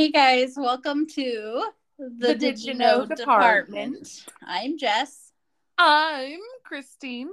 [0.00, 1.62] Hey guys, welcome to
[1.98, 4.24] the, The Did, You Know, department.
[4.42, 5.30] I'm Jess,
[5.76, 7.28] I'm Christine.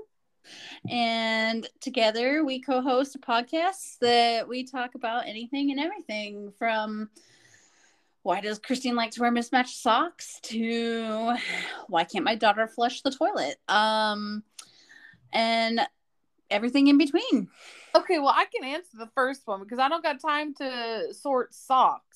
[0.89, 7.09] and together we co host a podcast that we talk about anything and everything from
[8.23, 11.35] why does Christine like to wear mismatched socks to
[11.87, 13.55] why can't my daughter flush the toilet?
[13.69, 14.43] Um,
[15.31, 15.87] and
[16.49, 17.47] everything in between.
[17.95, 21.53] Okay, well, I can answer the first one because I don't got time to sort
[21.53, 22.06] socks.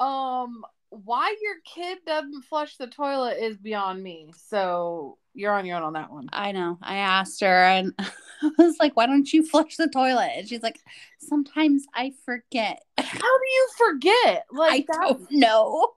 [0.00, 4.32] Um, why your kid doesn't flush the toilet is beyond me.
[4.36, 6.28] So you're on your own on that one.
[6.32, 6.78] I know.
[6.82, 10.30] I asked her and I was like, why don't you flush the toilet?
[10.36, 10.78] And she's like,
[11.18, 12.82] sometimes I forget.
[12.98, 14.44] How do you forget?
[14.52, 15.88] I Like that, don't know.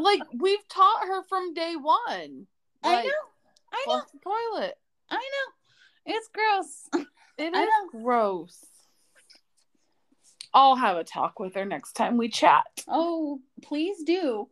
[0.00, 2.46] like we've taught her from day one.
[2.82, 3.10] I know.
[3.72, 3.92] I know.
[3.92, 4.74] flush the toilet.
[5.10, 6.14] I know.
[6.14, 7.04] It's gross.
[7.38, 8.64] It is gross.
[10.56, 12.64] I'll have a talk with her next time we chat.
[12.88, 14.48] Oh, please do.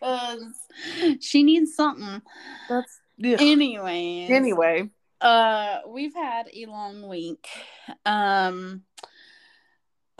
[0.00, 0.42] Cause
[1.20, 2.20] she needs something.
[2.68, 3.36] That's yeah.
[3.38, 4.30] Anyways.
[4.30, 4.90] anyway.
[5.20, 7.46] Uh we've had a long week.
[8.04, 8.82] Um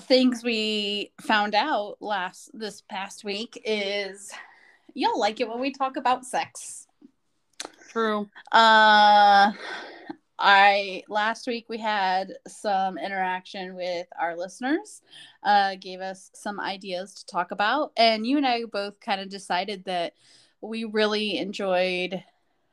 [0.03, 4.31] things we found out last this past week is
[4.95, 6.87] you'll like it when we talk about sex.
[7.91, 8.29] True.
[8.53, 9.51] Uh
[10.45, 15.01] I last week we had some interaction with our listeners,
[15.45, 19.29] uh, gave us some ideas to talk about, and you and I both kind of
[19.29, 20.15] decided that
[20.61, 22.25] we really enjoyed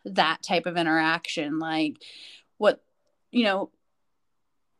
[0.03, 1.97] that type of interaction, like
[2.57, 2.81] what
[3.31, 3.69] you know,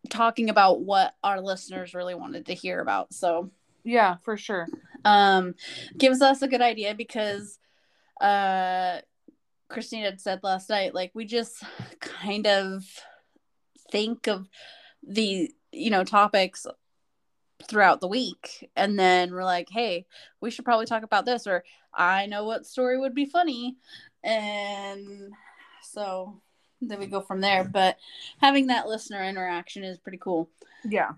[0.10, 3.14] talking about what our listeners really wanted to hear about.
[3.14, 3.52] So
[3.84, 4.68] Yeah, for sure.
[5.06, 5.54] um
[5.98, 7.60] gives us a good idea because
[8.20, 9.00] uh
[9.70, 11.64] christine had said last night like we just
[12.00, 12.84] kind of
[13.92, 14.48] think of
[15.08, 16.66] the you know topics
[17.68, 20.06] throughout the week and then we're like hey
[20.42, 21.64] we should probably talk about this or
[21.94, 23.76] i know what story would be funny
[24.24, 25.32] and
[25.82, 26.40] so
[26.82, 27.98] then we go from there but
[28.42, 30.50] having that listener interaction is pretty cool
[30.86, 31.12] Yeah.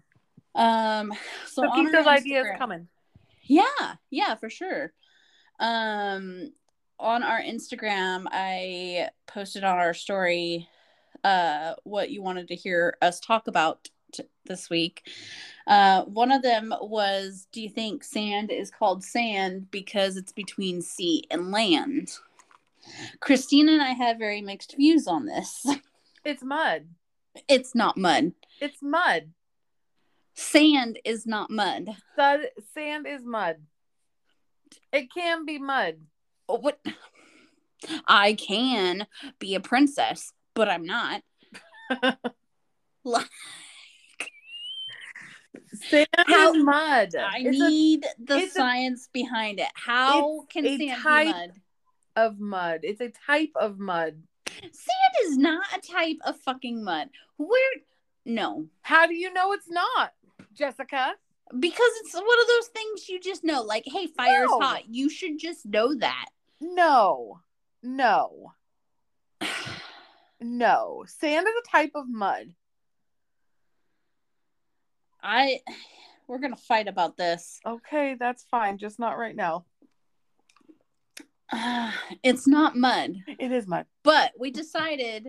[0.56, 1.13] um
[1.45, 2.88] so, So, keep those ideas coming.
[3.44, 4.94] yeah, yeah, for sure.
[5.59, 6.51] Um
[7.01, 10.69] on our Instagram, I posted on our story
[11.23, 15.07] uh what you wanted to hear us talk about t- this week.
[15.67, 20.81] Uh one of them was do you think sand is called sand because it's between
[20.81, 22.12] sea and land?
[23.19, 25.66] Christine and I have very mixed views on this.
[26.23, 26.88] It's mud.
[27.47, 28.33] It's not mud.
[28.59, 29.31] It's mud.
[30.35, 31.89] Sand is not mud.
[32.16, 32.41] Sud,
[32.75, 33.57] sand is mud.
[34.94, 35.95] It can be mud.
[36.50, 36.79] Oh, what
[38.07, 39.07] I can
[39.40, 41.22] be a princess, but I'm not.
[43.03, 43.28] Like,
[45.90, 47.16] Sand How- is mud.
[47.16, 49.69] I it's a, need the it's a- science behind it.
[49.74, 51.51] How can a sand type- be mud?
[52.16, 52.80] of mud.
[52.84, 54.22] It's a type of mud.
[54.47, 57.09] Sand is not a type of fucking mud.
[57.38, 57.72] Where?
[58.25, 60.13] No, How do you know it's not,
[60.53, 61.16] Jessica?
[61.59, 63.62] Because it's one of those things you just know.
[63.63, 64.59] Like, hey, fire's No.
[64.59, 64.88] hot.
[64.88, 66.25] You should just know that.
[66.59, 67.41] No.
[67.84, 68.53] No.
[70.44, 71.03] No.
[71.07, 72.56] Sand is a type of mud.
[75.22, 75.59] I.
[76.28, 77.59] We're gonna fight about this.
[77.66, 78.78] Okay, that's fine.
[78.79, 79.66] Just not right now.
[82.23, 83.16] it's not mud.
[83.28, 83.85] It is mud.
[84.03, 85.28] but we decided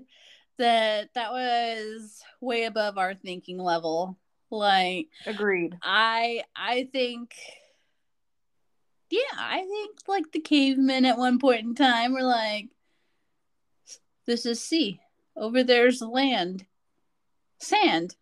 [0.58, 4.16] that that was way above our thinking level
[4.52, 5.76] like Agreed.
[5.82, 7.34] i i think
[9.10, 12.68] yeah i think like the cavemen at one point in time were like
[14.26, 15.00] this is sea
[15.36, 16.66] over there's land
[17.58, 18.14] sand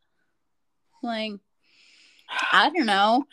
[1.02, 1.32] like
[2.52, 3.24] i don't know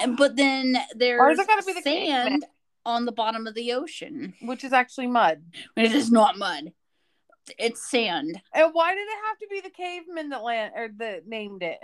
[0.00, 2.40] and but then there's it gotta be the sand cavemen?
[2.86, 5.42] on the bottom of the ocean Which is actually mud.
[5.76, 6.72] it is not mud
[7.58, 11.26] it's sand And why did it have to be the cavemen that land or that
[11.26, 11.78] named it?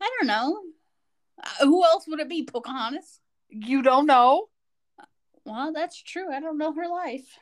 [0.00, 0.60] I don't know.
[1.42, 2.44] Uh, who else would it be?
[2.44, 3.20] Pocahontas?
[3.48, 4.48] You don't know.
[5.44, 6.32] Well, that's true.
[6.32, 7.38] I don't know her life.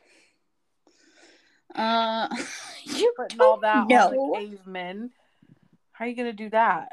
[1.73, 2.27] Uh,
[2.83, 4.09] you Putting all that on know.
[4.33, 5.11] the cavemen.
[5.91, 6.89] How are you gonna do that?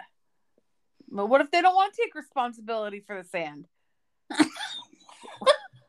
[1.11, 3.67] But what if they don't want to take responsibility for the sand?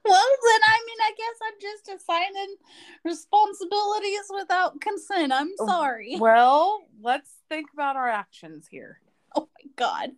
[0.04, 2.56] Well, then I mean, I guess I'm just assigning
[3.06, 5.32] responsibilities without consent.
[5.32, 6.18] I'm Oh, sorry.
[6.20, 9.00] Well, let's think about our actions here.
[9.36, 10.10] Oh my god.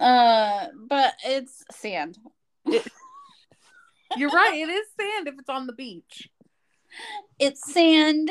[0.00, 2.18] Uh, but it's sand.
[4.16, 4.54] You're right.
[4.54, 6.30] It is sand if it's on the beach.
[7.38, 8.30] It's sand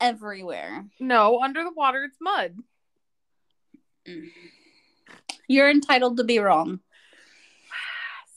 [0.00, 0.86] everywhere.
[0.98, 2.56] No, under the water, it's mud.
[5.48, 6.80] You're entitled to be wrong.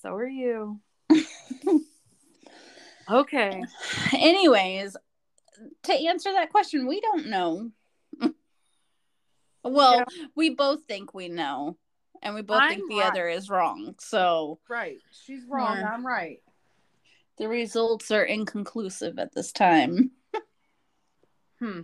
[0.01, 0.79] So are you.
[3.09, 3.63] okay.
[4.13, 4.95] Anyways,
[5.81, 7.71] to answer that question, we don't know.
[9.69, 10.25] Well, Yeah.
[10.35, 11.77] we both think we know,
[12.21, 13.11] and we both I'm think the right.
[13.11, 13.95] other is wrong.
[13.99, 14.97] So Right.
[15.11, 15.77] She's wrong.
[15.83, 16.41] I'm right.
[17.37, 20.11] the results are inconclusive at this time.
[21.59, 21.81] Hmm.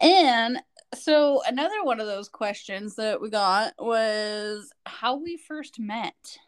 [0.00, 0.58] and
[0.94, 6.38] so another one of those questions that we got was how we first met.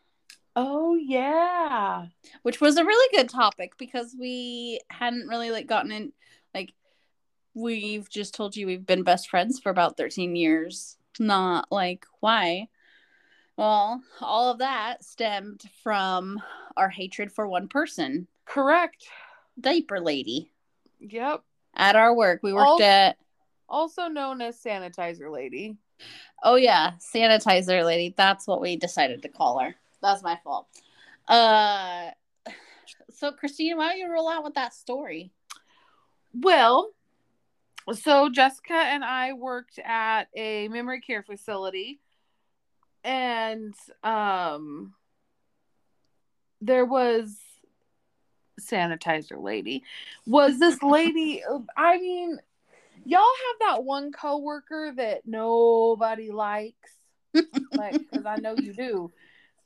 [0.54, 2.06] Oh yeah.
[2.42, 6.12] which was a really good topic because we hadn't really like gotten in
[7.54, 10.96] we've just told you we've been best friends for about 13 years.
[11.18, 12.68] Not like why?
[13.56, 16.40] Well all of that stemmed from
[16.76, 18.26] our hatred for one person.
[18.46, 19.04] Correct.
[19.60, 20.50] diaper lady.
[21.00, 21.42] Yep.
[21.76, 23.16] at our work we worked Also- at
[23.68, 25.76] Also known as sanitizer lady.
[26.42, 28.14] oh yeah sanitizer lady.
[28.16, 29.74] That's what we decided to call her.
[30.00, 30.66] That's my fault.
[31.28, 32.10] Uh
[33.10, 35.30] so christine why don't you roll out with that story?
[36.34, 36.90] Well,
[37.92, 42.00] so Jessica and I worked at a memory care facility
[43.04, 43.74] and
[44.04, 44.94] um
[46.60, 47.36] there was
[48.60, 49.82] sanitizer lady
[50.26, 51.42] was this lady
[51.76, 52.38] I mean
[53.04, 56.92] y'all have that one coworker that nobody likes?
[57.74, 59.12] Like cuz I know you do.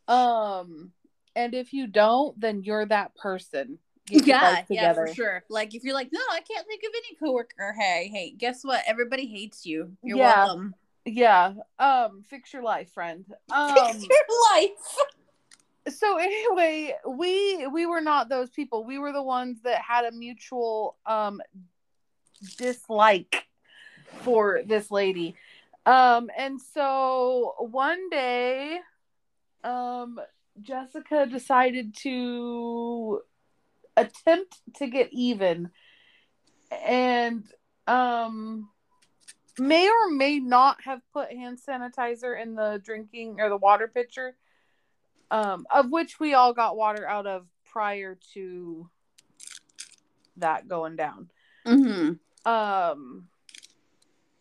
[0.09, 0.93] Um
[1.35, 5.44] and if you don't then you're that person yeah, yeah, for sure.
[5.49, 7.75] Like if you're like, no, I can't think of any coworker.
[7.79, 8.82] Hey, hey, guess what?
[8.87, 9.97] Everybody hates you.
[10.03, 10.44] You're Yeah.
[10.44, 10.75] welcome.
[11.05, 11.55] Yeah.
[11.79, 13.25] Um, fix your life, friend.
[13.53, 14.19] Um Fix your
[14.55, 15.94] life.
[15.94, 18.85] so anyway, we we were not those people.
[18.85, 21.41] We were the ones that had a mutual um
[22.58, 23.47] dislike
[24.23, 25.35] for this lady.
[25.85, 28.79] Um and so one day
[29.64, 30.20] um
[30.61, 33.20] Jessica decided to
[33.96, 35.70] attempt to get even
[36.84, 37.44] and
[37.87, 38.69] um
[39.58, 44.37] may or may not have put hand sanitizer in the drinking or the water pitcher
[45.31, 48.88] um of which we all got water out of prior to
[50.37, 51.31] that going down
[51.66, 52.50] Mm-hmm.
[52.50, 53.28] um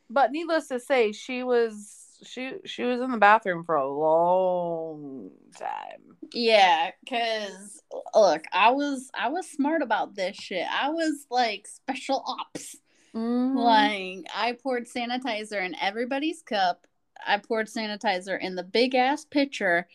[0.10, 5.32] but needless to say she was she she was in the bathroom for a long
[5.58, 7.82] time Yeah, cause
[8.14, 10.66] look, I was I was smart about this shit.
[10.70, 12.76] I was like special ops.
[13.14, 13.58] Mm-hmm.
[13.58, 16.88] Like I poured sanitizer in everybody's cup.
[17.26, 19.88] I poured sanitizer in the big ass pitcher.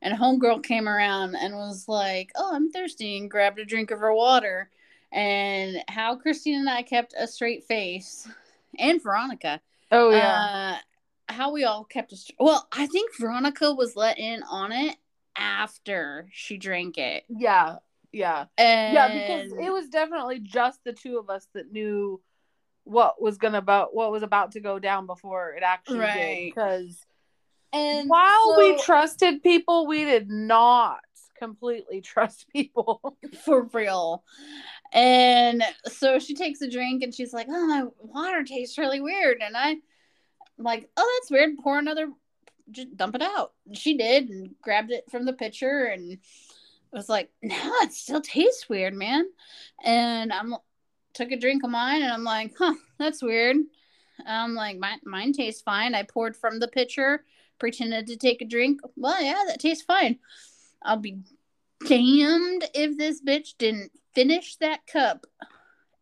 [0.00, 4.00] And homegirl came around and was like, "Oh, I'm thirsty," and grabbed a drink of
[4.00, 4.68] her water.
[5.12, 8.26] And how Christine and I kept a straight face,
[8.78, 9.60] and Veronica,
[9.92, 10.78] oh yeah uh,
[11.32, 12.66] how we all kept a str- well.
[12.72, 14.96] I think Veronica was let in on it
[15.36, 17.76] after she drank it, yeah
[18.12, 22.20] yeah and yeah because it was definitely just the two of us that knew
[22.84, 26.98] what was gonna about what was about to go down before it actually did because
[27.72, 31.00] and while we trusted people we did not
[31.42, 34.22] completely trust people for real.
[34.92, 39.42] And so she takes a drink and she's like, "Oh, my water tastes really weird."
[39.42, 39.76] And I,
[40.58, 41.58] am like, "Oh, that's weird.
[41.58, 42.10] Pour another,
[42.70, 46.18] just dump it out." And she did and grabbed it from the pitcher and
[46.92, 49.26] was like, "No, it still tastes weird, man."
[49.84, 50.54] And I'm
[51.14, 53.56] took a drink of mine and I'm like, "Huh, that's weird."
[54.26, 57.24] I'm like, "Mine, mine tastes fine." I poured from the pitcher,
[57.58, 58.80] pretended to take a drink.
[58.96, 60.18] Well, yeah, that tastes fine.
[60.82, 61.18] I'll be
[61.86, 65.26] damned if this bitch didn't finish that cup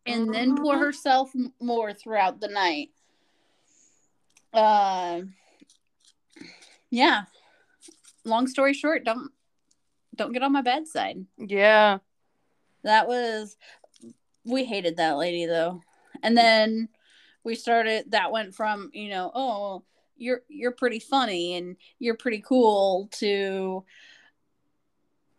[0.05, 0.79] and then pour Mhm.
[0.79, 2.91] herself more throughout the night.
[4.53, 5.21] Uh,
[6.89, 7.23] yeah.
[8.23, 9.31] Long story short, don't
[10.15, 11.25] don't get on my bad side.
[11.37, 11.99] yeah
[12.83, 13.57] That was
[14.45, 15.81] we hated that lady though.
[16.23, 16.89] And then
[17.43, 19.83] we started that went from, you know, oh,
[20.17, 23.83] you're you're pretty funny and you're pretty cool to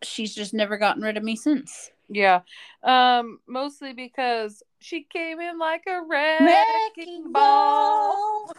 [0.03, 1.91] she's just never gotten rid of me since.
[2.15, 2.41] Yeah
[2.83, 8.53] um mostly because she came in like a wrecking ball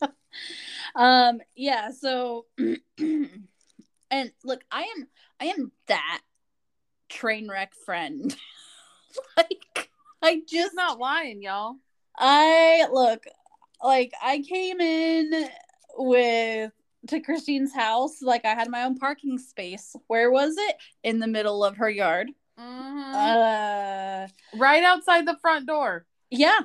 [0.94, 2.46] um yeah, so
[2.98, 5.08] and look, I am
[5.40, 6.20] I am that
[7.08, 8.34] train wreck friend.
[9.36, 9.90] like
[10.22, 11.76] I just just not lying y'all
[12.18, 13.24] I look
[13.82, 15.48] like I came in
[15.96, 16.72] with
[17.08, 19.94] to Christine's house like I had my own parking space.
[20.08, 20.76] Where was it?
[21.02, 22.30] In the middle of her yard.
[22.58, 23.14] Mhm.
[23.14, 26.60] Uh right outside the front door yeah,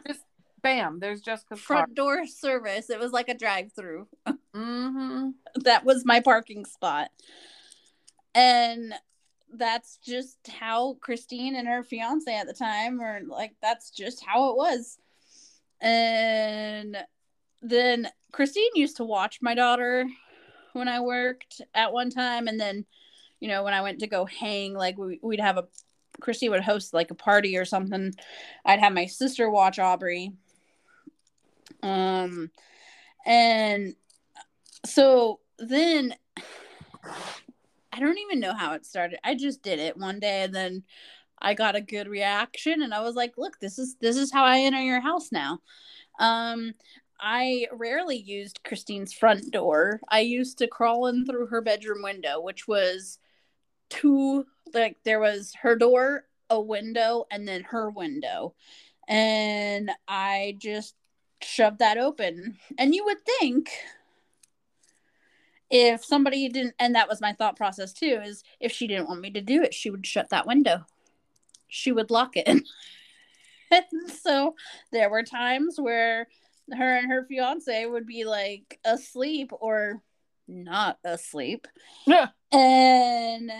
[0.61, 2.89] bam there's jessica's front door service.
[2.89, 4.07] It was like a drive-through.
[4.55, 5.29] mm-hmm.
[5.55, 7.09] That was my parking spot.
[8.33, 8.93] and
[9.53, 14.49] that's just how Christine and her fiance at the time were like that's just how
[14.49, 14.97] it was.
[15.81, 16.97] And
[17.61, 20.05] then Christine used to watch my daughter
[20.73, 22.85] when I worked at one time and then
[23.41, 25.67] you know when I went to go hang like we, we'd have a
[26.21, 28.13] Christy would host like a party or something.
[28.63, 30.31] I'd have my sister watch Aubrey.
[31.83, 32.51] Um
[33.25, 33.95] and
[34.85, 36.15] so then
[37.91, 39.19] I don't even know how it started.
[39.23, 40.83] I just did it one day and then
[41.39, 44.45] I got a good reaction and I was like, "Look, this is this is how
[44.45, 45.59] I enter your house now."
[46.19, 46.73] Um
[47.19, 50.01] I rarely used Christine's front door.
[50.09, 53.19] I used to crawl in through her bedroom window, which was
[53.91, 58.55] two like there was her door, a window, and then her window.
[59.07, 60.95] And I just
[61.41, 62.57] shoved that open.
[62.77, 63.69] And you would think
[65.69, 69.21] if somebody didn't and that was my thought process too is if she didn't want
[69.21, 70.85] me to do it she would shut that window
[71.69, 72.45] she would lock it
[73.71, 74.53] and so
[74.91, 76.27] there were times where
[76.77, 80.01] her and her fiance would be like asleep or
[80.45, 81.67] not asleep
[82.05, 82.27] Yeah.
[82.51, 83.51] and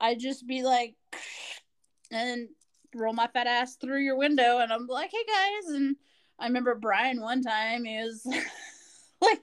[0.00, 0.94] i'd just be like
[2.10, 2.48] and
[2.94, 5.96] roll my fat ass through your window and i'm like hey guys and
[6.38, 8.26] i remember brian one time he was
[9.20, 9.42] like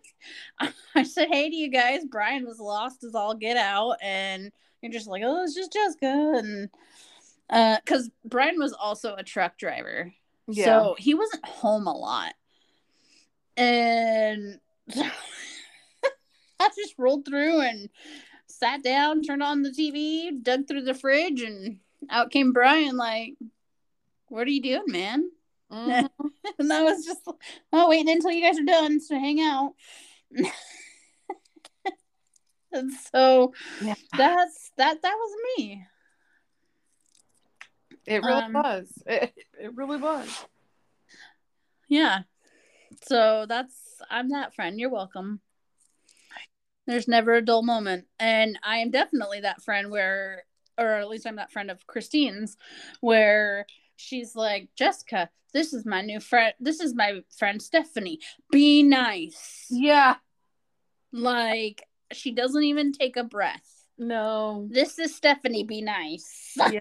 [0.95, 2.05] I said, hey to you guys.
[2.05, 6.07] Brian was lost as all get out, and you're just like, oh, it's just Jessica,
[6.37, 6.69] and
[7.49, 10.13] uh, because Brian was also a truck driver,
[10.47, 10.65] Yeah.
[10.65, 12.33] so he wasn't home a lot,
[13.57, 14.59] and
[14.95, 17.89] I just rolled through and
[18.57, 22.95] sat down, turned on the TV, dug through the fridge, and out came Brian.
[22.97, 23.35] Like,
[24.27, 25.29] what are you doing, man?
[25.71, 26.09] Mhm.
[26.59, 27.21] and I was just
[27.73, 29.73] oh waiting until you guys are done to hang out.
[32.71, 33.95] and so Yeah.
[34.17, 35.85] that's that that was me.
[38.05, 38.91] It really Um, was.
[39.07, 40.45] It, it really was.
[41.87, 42.19] Yeah.
[43.03, 43.75] So that's
[44.09, 44.79] I'm that friend.
[44.79, 45.41] You're welcome.
[46.87, 48.05] There's never a dull moment.
[48.19, 50.43] And I am definitely that friend where
[50.77, 52.57] or at least I'm that friend of Christine's
[52.99, 53.65] where
[53.95, 58.19] she's like, Jessica, this is my new friend this is my friend Stephanie.
[58.51, 59.67] Be nice.
[59.69, 60.15] Yeah.
[61.11, 63.85] Like she doesn't even take a breath.
[63.97, 64.67] No.
[64.69, 65.63] This is Stephanie.
[65.63, 66.53] Be nice.
[66.57, 66.79] Yeah.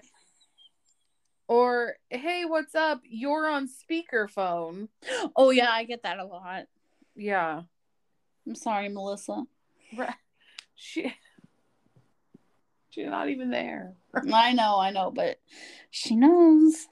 [1.47, 3.01] Or hey, what's up?
[3.03, 4.89] You're on speakerphone.
[5.35, 6.65] oh yeah, I get that a lot.
[7.15, 7.61] Yeah.
[8.47, 9.43] I'm sorry, Melissa.
[9.95, 10.13] Right.
[10.75, 11.13] She.
[12.89, 13.93] She's not even there.
[14.33, 15.39] I know, I know, but
[15.91, 16.87] she knows.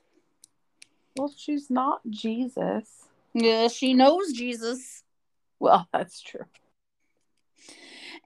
[1.15, 3.07] Well, she's not Jesus.
[3.33, 5.03] Yeah, she knows Jesus.
[5.59, 6.45] Well, that's true.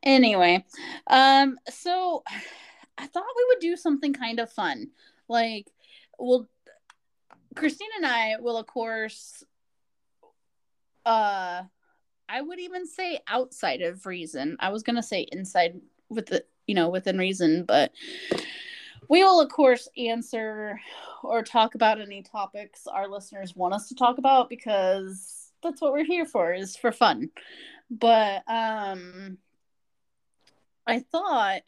[0.03, 0.65] Anyway,
[1.07, 2.23] um, so
[2.97, 4.89] I thought we would do something kind of fun.
[5.27, 5.67] Like,
[6.17, 6.47] well,
[7.55, 9.43] Christine and I will, of course,
[11.05, 11.63] uh,
[12.29, 14.57] I would even say outside of reason.
[14.59, 15.79] I was gonna say inside
[16.09, 17.91] with the, you know, within reason, but
[19.09, 20.79] we will, of course, answer
[21.23, 25.93] or talk about any topics our listeners want us to talk about because that's what
[25.93, 27.29] we're here for is for fun.
[27.89, 29.37] But um
[30.85, 31.61] I thought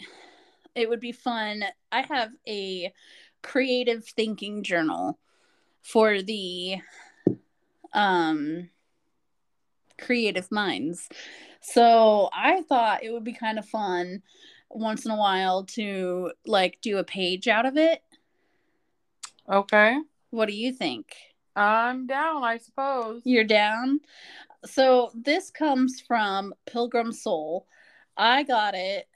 [0.75, 1.63] it would be fun.
[1.91, 2.93] I have a
[3.41, 5.17] creative thinking journal
[5.81, 6.77] for the
[7.93, 8.69] um
[10.00, 11.08] creative minds.
[11.62, 14.22] So I thought it would be kind of fun
[14.70, 18.01] once in a while to like do a page out of it.
[19.51, 19.98] Okay.
[20.29, 21.15] What do you think?
[21.56, 23.22] I'm down, I suppose.
[23.25, 24.00] You're down?
[24.65, 27.65] So this comes from Pilgrim Soul.
[28.15, 29.08] I got it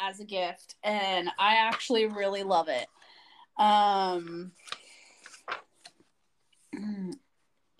[0.00, 2.86] as a gift and I actually really love it.
[3.58, 4.52] Um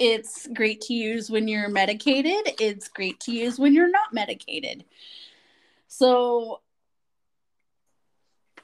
[0.05, 2.55] it's great to use when you're medicated.
[2.59, 4.85] It's great to use when you're not medicated.
[5.87, 6.61] So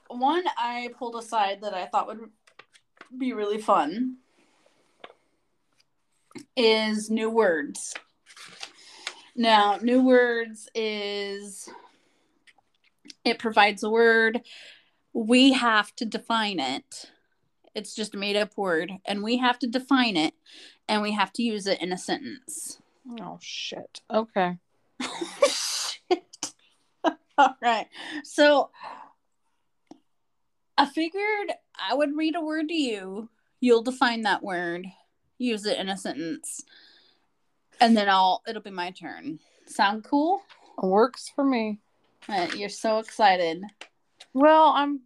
[0.09, 2.30] one I pulled aside that I thought would
[3.16, 4.16] be really fun
[6.57, 7.95] is new words.
[9.37, 11.68] Now, new words is
[13.25, 14.40] it provides a word.
[15.12, 17.12] We have to define it.
[17.76, 20.35] It's just a made up word, and we have to define it
[20.88, 22.80] and we have to use it in a sentence.
[23.21, 24.00] Oh shit.
[24.11, 24.59] Okay.
[25.47, 26.52] Shit.
[27.38, 27.87] All right.
[28.25, 28.71] So
[30.76, 33.28] I figured I would read a word to you.
[33.61, 34.87] You'll define that word,
[35.37, 36.64] use it in a sentence,
[37.80, 39.40] and then I'll it'll be my turn.
[39.66, 40.42] Sound cool?
[40.83, 41.78] Works for me.
[42.57, 43.62] You're so excited.
[44.33, 45.00] Well, I'm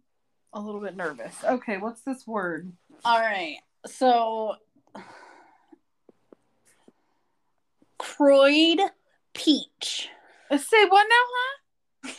[0.53, 1.35] a little bit nervous.
[1.43, 2.71] Okay, what's this word?
[3.03, 3.57] All right.
[3.87, 4.55] So
[8.03, 8.79] Croyd
[9.33, 10.09] peach.
[10.51, 11.07] Uh, Say what
[12.03, 12.11] now,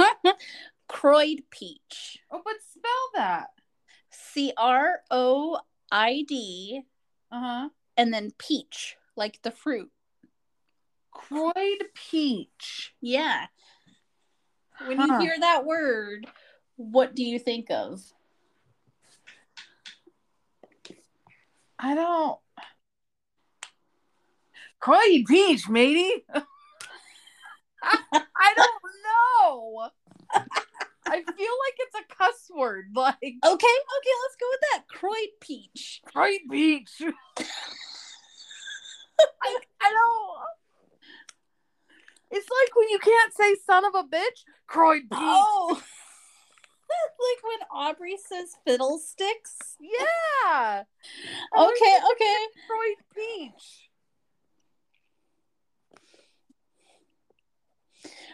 [0.00, 0.32] huh?
[0.88, 2.18] Croyd peach.
[2.30, 3.48] Oh, but spell that.
[4.10, 5.58] C R O
[5.92, 6.80] I D
[7.30, 7.68] Uh huh.
[7.96, 9.90] and then peach, like the fruit.
[11.10, 12.94] Croyd peach.
[13.02, 13.46] Yeah.
[14.86, 15.06] When Huh.
[15.08, 16.26] you hear that word,
[16.76, 18.00] what do you think of?
[21.78, 22.38] I don't.
[24.80, 26.24] Croyd peach, matey.
[27.82, 29.90] I don't know.
[31.06, 34.88] I feel like it's a cuss word, like Okay, okay, let's go with that.
[34.88, 36.02] Croyd peach.
[36.12, 36.90] Croyd peach.
[39.20, 40.38] I, I don't.
[42.30, 45.12] It's like when you can't say son of a bitch, Croyd peach.
[45.12, 45.82] Oh.
[46.90, 49.76] like when Aubrey says fiddlesticks.
[49.80, 50.84] Yeah.
[51.56, 52.36] Okay, okay.
[52.66, 53.87] Croyd peach.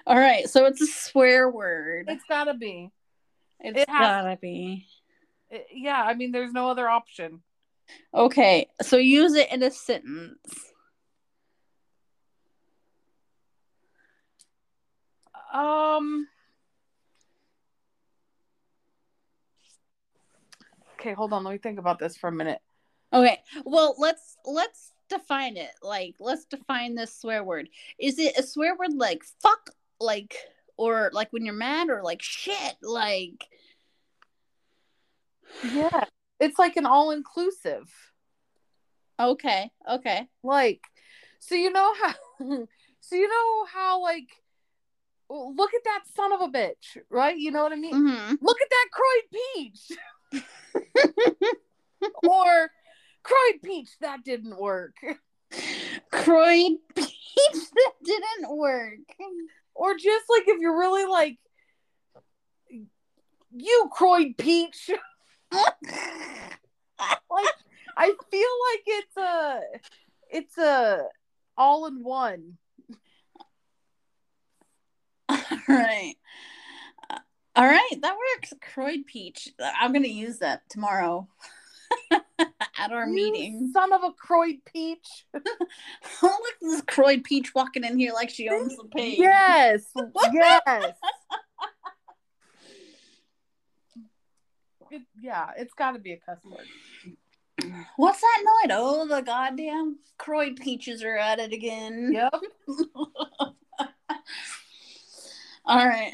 [0.06, 2.06] All right, so it's a swear word.
[2.08, 2.90] It's gotta be.
[3.60, 4.86] It's it has- gotta be.
[5.50, 7.42] It- yeah, I mean, there's no other option.
[8.12, 10.38] Okay, so use it in a sentence.
[15.52, 16.26] Um.
[20.94, 21.44] Okay, hold on.
[21.44, 22.60] Let me think about this for a minute.
[23.12, 25.70] Okay, well let's let's define it.
[25.82, 27.68] Like let's define this swear word.
[27.98, 29.70] Is it a swear word like fuck,
[30.00, 30.36] like
[30.76, 33.46] or like when you're mad, or like shit, like
[35.62, 36.04] Yeah,
[36.40, 37.90] it's like an all inclusive.
[39.18, 40.28] okay, okay.
[40.42, 40.82] Like,
[41.40, 42.14] so you know how,
[43.00, 44.28] so you know how like,
[45.30, 47.36] look at that son of a bitch, right?
[47.36, 47.94] You know what I mean?
[47.94, 49.92] hmm Look at that Croyd peach,
[52.28, 52.70] or
[53.22, 54.96] Croyd peach that didn't work,
[56.10, 57.08] Croyd peach
[57.74, 58.98] that didn't work.
[59.74, 61.38] Or just like if you're really like,
[63.56, 64.90] you Croyd peach.
[65.52, 65.74] like
[67.96, 69.60] I feel like it's a
[70.30, 71.02] it's a
[71.56, 72.58] all in one.
[75.28, 76.14] All right.
[77.08, 77.18] Uh,
[77.56, 78.52] All right, that works.
[78.60, 79.48] Croyd peach.
[79.80, 81.28] I'm gonna use that tomorrow
[82.78, 83.70] at our You meeting.
[83.72, 85.26] son of a Croyd peach.
[85.34, 85.44] Look
[86.24, 89.18] at this Croyd peach walking in here like she owns the pig.
[89.18, 89.84] Yes,
[90.32, 90.94] yes.
[94.90, 96.66] It, yeah, it's got to be a cuss word.
[97.96, 98.76] What's that noise?
[98.78, 102.10] Oh, the goddamn Croyd peaches are at it again.
[102.12, 102.34] Yep.
[105.66, 106.12] All right.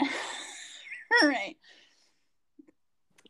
[1.23, 1.57] All right.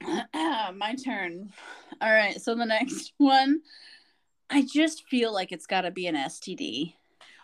[0.77, 1.53] My turn.
[2.01, 2.41] All right.
[2.41, 3.61] So the next one,
[4.49, 6.95] I just feel like it's got to be an STD.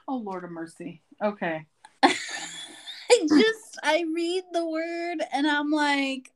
[0.08, 1.02] Oh Lord of mercy.
[1.22, 1.66] Okay.
[2.02, 6.30] I just, I read the word and I'm like,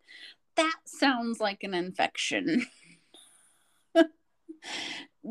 [0.56, 2.66] that sounds like an infection.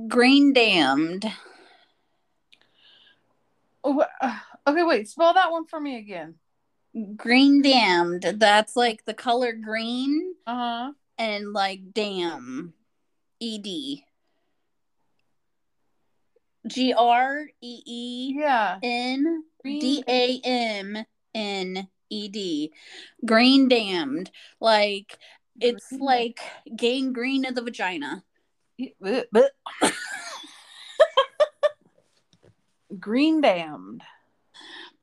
[0.08, 1.32] Green damned.
[3.84, 5.08] Oh, uh, okay, wait.
[5.08, 6.36] Spell that one for me again.
[7.15, 8.36] Green damned.
[8.38, 10.34] That's like the color green.
[10.47, 10.91] Uh huh.
[11.17, 12.73] and like damn
[13.41, 14.04] ed
[16.67, 18.80] g r e e Yeah.
[18.84, 22.71] n Green- d a m n e d
[23.25, 25.17] green damned like
[25.62, 26.39] it's Green- like
[26.75, 28.23] gangrene of the vagina.
[32.99, 34.02] Green damned.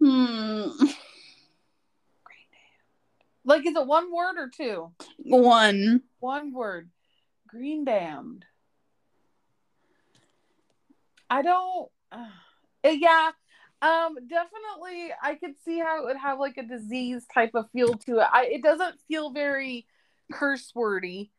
[0.00, 0.68] hmm
[3.44, 4.92] Like, is it one word or two?
[5.18, 6.90] one One word.
[7.56, 8.44] Green damned.
[11.30, 11.90] I don't.
[12.12, 12.28] Uh,
[12.84, 13.30] yeah.
[13.82, 14.16] Um.
[14.28, 18.18] Definitely, I could see how it would have like a disease type of feel to
[18.20, 18.26] it.
[18.32, 18.46] I.
[18.46, 19.86] It doesn't feel very
[20.32, 21.32] curse wordy.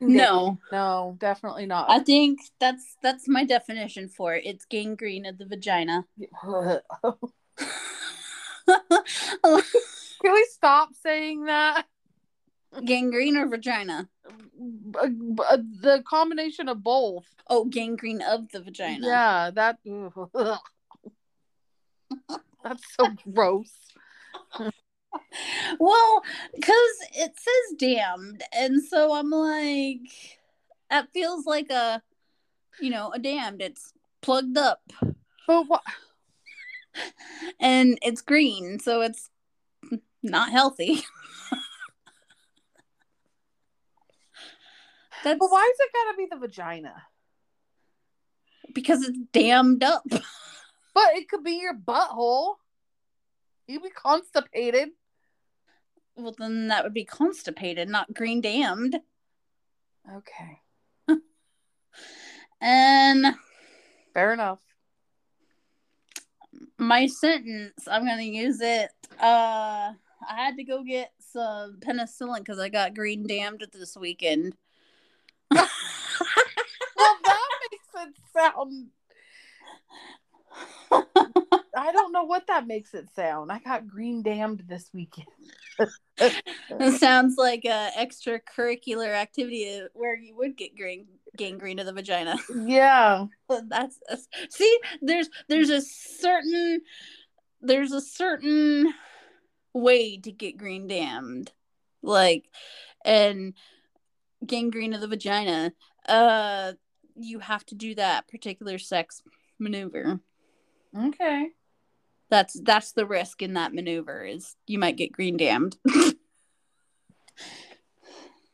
[0.00, 1.90] No No, definitely not.
[1.90, 6.04] i think that's that's my definition for it it's gangrene of the vagina
[10.22, 11.86] Can we stop saying that?
[12.84, 17.26] gangrene or vagina B- b- uh, the combination of both.
[17.48, 19.78] oh gangrene of the vagina Yeah, that.
[22.64, 23.72] That's so gross.
[25.78, 26.22] Well,
[26.54, 30.00] because it says damned, and so I'm like,
[30.90, 32.02] that feels like a,
[32.80, 33.62] you know, a damned.
[33.62, 34.82] It's plugged up
[35.46, 35.82] But what?
[37.60, 39.30] and it's green, so it's
[40.22, 41.02] not healthy.
[45.26, 46.94] That's But why is it gotta be the vagina?
[48.72, 50.04] because it's dammed up.
[50.94, 52.54] But it could be your butthole.
[53.66, 54.88] You'd be constipated.
[56.16, 58.96] Well, then that would be constipated, not green damned.
[60.10, 60.60] Okay.
[62.60, 63.34] And
[64.14, 64.60] Fair enough.
[66.78, 68.90] my sentence, I'm gonna use it.
[69.20, 69.92] Uh,
[70.28, 74.56] I had to go get some penicillin because I got green damned this weekend.
[75.50, 78.90] Well, that makes it sound.
[81.76, 83.52] I don't know what that makes it sound.
[83.52, 85.26] I got green damned this weekend.
[86.18, 91.06] It sounds like a extracurricular activity where you would get green
[91.36, 92.38] gangrene of the vagina.
[92.54, 93.26] Yeah.
[93.68, 96.80] That's, that's see, there's there's a certain
[97.60, 98.92] there's a certain
[99.72, 101.52] way to get green damned,
[102.02, 102.46] like
[103.04, 103.54] and
[104.46, 105.72] gangrene of the vagina.
[106.08, 106.72] Uh,
[107.14, 109.22] you have to do that particular sex
[109.58, 110.20] maneuver.
[110.96, 111.48] Okay.
[112.28, 115.76] That's that's the risk in that maneuver is you might get green damned.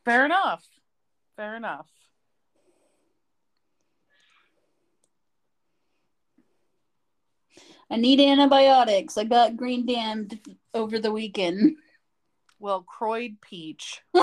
[0.05, 0.65] Fair enough.
[1.37, 1.89] Fair enough.
[7.91, 9.19] I need antibiotics.
[9.19, 10.41] I got green damned
[10.73, 11.77] over the weekend.
[12.59, 14.01] Well, Croyd Peach.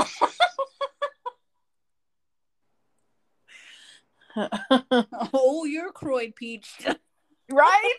[5.33, 6.71] Oh, you're Croy Peach.
[7.51, 7.97] right?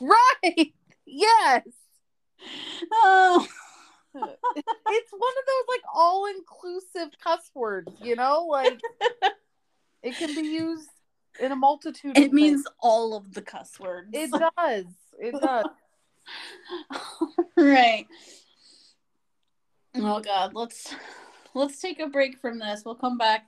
[0.00, 0.72] right.
[1.06, 1.62] Yes.
[2.92, 3.46] Oh,
[4.14, 8.46] It's one of those like all inclusive cuss words, you know?
[8.48, 8.80] Like
[10.02, 10.88] it can be used
[11.40, 14.10] in a multitude of it means all of the cuss words.
[14.12, 14.84] it does.
[15.18, 15.66] It does.
[17.56, 18.06] right.
[19.96, 20.94] Oh God, let's
[21.54, 22.82] let's take a break from this.
[22.84, 23.46] We'll come back.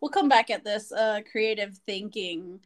[0.00, 2.60] We'll come back at this uh, creative thinking.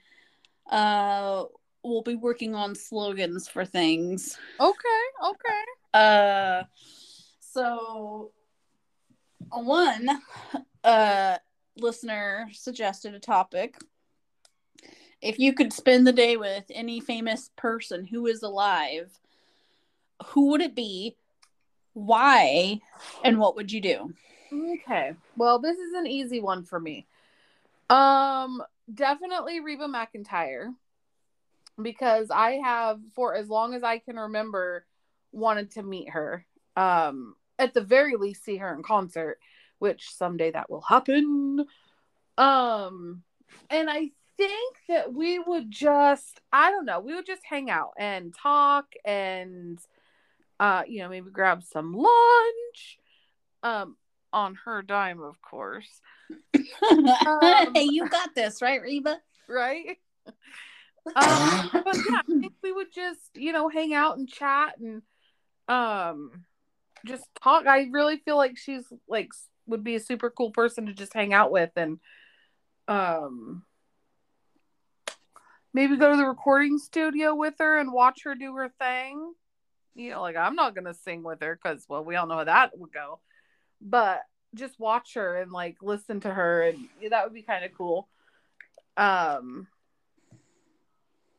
[0.70, 1.44] Uh,
[1.82, 4.38] we'll be working on slogans for things.
[4.60, 5.62] Okay, okay.
[5.94, 6.62] Uh,
[7.40, 8.32] so
[9.50, 10.08] one
[10.84, 11.36] uh
[11.76, 13.76] listener suggested a topic.
[15.20, 19.10] If you could spend the day with any famous person who is alive,
[20.26, 21.16] who would it be?
[21.92, 22.80] Why?
[23.22, 24.12] And what would you do?
[24.52, 25.12] Okay.
[25.36, 27.06] Well, this is an easy one for me.
[27.92, 30.74] Um, definitely Reba McEntire
[31.80, 34.86] because I have for as long as I can remember
[35.30, 36.46] wanted to meet her.
[36.74, 39.38] Um, at the very least see her in concert,
[39.78, 41.66] which someday that will happen.
[42.38, 43.22] Um,
[43.68, 47.92] and I think that we would just I don't know, we would just hang out
[47.98, 49.78] and talk and
[50.58, 52.98] uh, you know, maybe grab some lunch.
[53.62, 53.96] Um,
[54.32, 56.00] on her dime, of course.
[57.26, 59.18] Um, hey, you got this, right, Reba?
[59.48, 59.98] right?
[61.16, 65.02] Um, but yeah, I think we would just, you know, hang out and chat and
[65.68, 66.44] um
[67.04, 67.66] just talk.
[67.66, 69.30] I really feel like she's like
[69.66, 71.98] would be a super cool person to just hang out with and
[72.88, 73.64] um
[75.74, 79.34] maybe go to the recording studio with her and watch her do her thing.
[79.94, 82.44] You know, like I'm not gonna sing with her because well, we all know how
[82.44, 83.20] that would go.
[83.82, 84.22] But
[84.54, 87.72] just watch her and like listen to her and yeah, that would be kind of
[87.74, 88.08] cool.
[88.96, 89.66] Um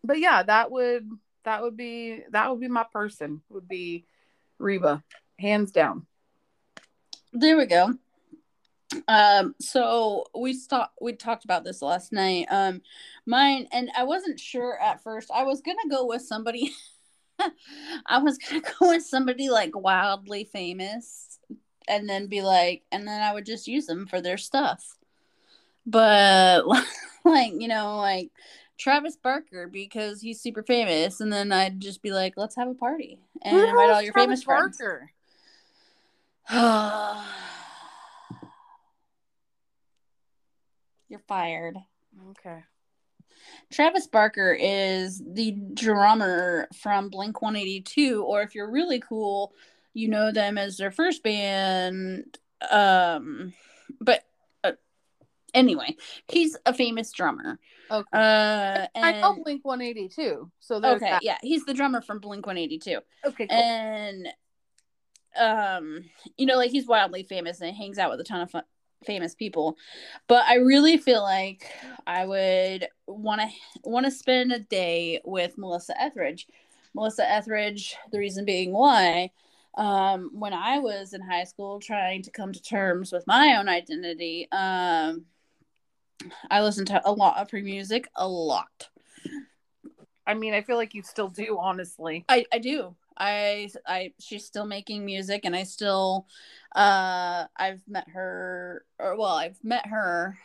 [0.04, 1.10] but yeah, that would
[1.46, 3.42] that would be that would be my person.
[3.50, 4.06] Would be
[4.60, 5.04] Reba,
[5.40, 6.06] hands down.
[7.32, 7.94] There we go.
[9.08, 10.98] Um, so we stopped.
[11.02, 12.48] We talked about this last night.
[12.50, 12.82] Um,
[13.26, 15.32] mine and I wasn't sure at first.
[15.34, 16.74] I was gonna go with somebody.
[18.06, 21.40] I was gonna go with somebody like wildly famous,
[21.88, 24.98] and then be like, and then I would just use them for their stuff.
[25.86, 26.63] But
[27.26, 28.32] like you know, like
[28.78, 32.74] Travis Barker because he's super famous, and then I'd just be like, let's have a
[32.74, 34.78] party and Who invite all your Travis famous friends.
[34.78, 35.12] Barker?
[41.10, 41.78] You're fired.
[42.32, 42.63] Okay.
[43.72, 49.54] Travis Barker is the drummer from Blink 182, or if you're really cool,
[49.94, 52.38] you know them as their first band.
[52.70, 53.54] Um,
[54.00, 54.24] but
[54.64, 54.74] uh,
[55.54, 55.96] anyway,
[56.28, 57.60] he's a famous drummer.
[57.92, 58.08] Okay.
[58.12, 60.52] Uh, I know and Blink 182.
[60.60, 61.24] So okay, that.
[61.24, 63.00] yeah, he's the drummer from Blink 182.
[63.26, 63.58] Okay, cool.
[63.58, 64.28] and
[65.40, 66.04] um
[66.38, 68.64] you know like he's wildly famous and hangs out with a ton of fun,
[69.04, 69.78] famous people
[70.28, 71.72] but i really feel like
[72.06, 73.48] i would want to
[73.84, 76.48] want to spend a day with melissa etheridge
[76.94, 79.30] melissa etheridge the reason being why
[79.76, 83.68] um when i was in high school trying to come to terms with my own
[83.68, 85.26] identity um
[86.50, 88.90] I listened to a lot of her music, a lot.
[90.26, 92.24] I mean, I feel like you still do, honestly.
[92.30, 92.96] I, I do.
[93.16, 96.26] I I she's still making music and I still
[96.76, 100.40] uh I've met her or well, I've met her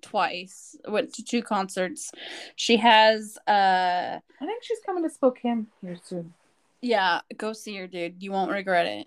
[0.00, 0.74] twice.
[0.88, 2.10] Went to two concerts.
[2.56, 6.34] She has uh I think she's coming to Spokane here soon.
[6.82, 8.22] Yeah, go see her, dude.
[8.22, 9.06] You won't regret it.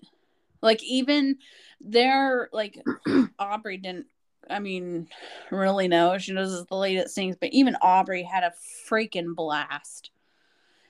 [0.61, 1.37] Like even
[1.81, 2.81] there like
[3.39, 4.07] Aubrey didn't
[4.49, 5.07] I mean,
[5.51, 6.17] really know.
[6.17, 8.53] She knows it's the lady that sings, but even Aubrey had a
[8.87, 10.11] freaking blast.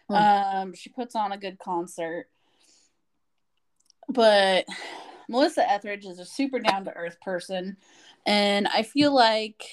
[0.10, 0.16] Hmm.
[0.16, 2.28] Um, she puts on a good concert.
[4.10, 4.66] But
[5.30, 7.78] Melissa Etheridge is a super down to earth person.
[8.26, 9.64] And I feel like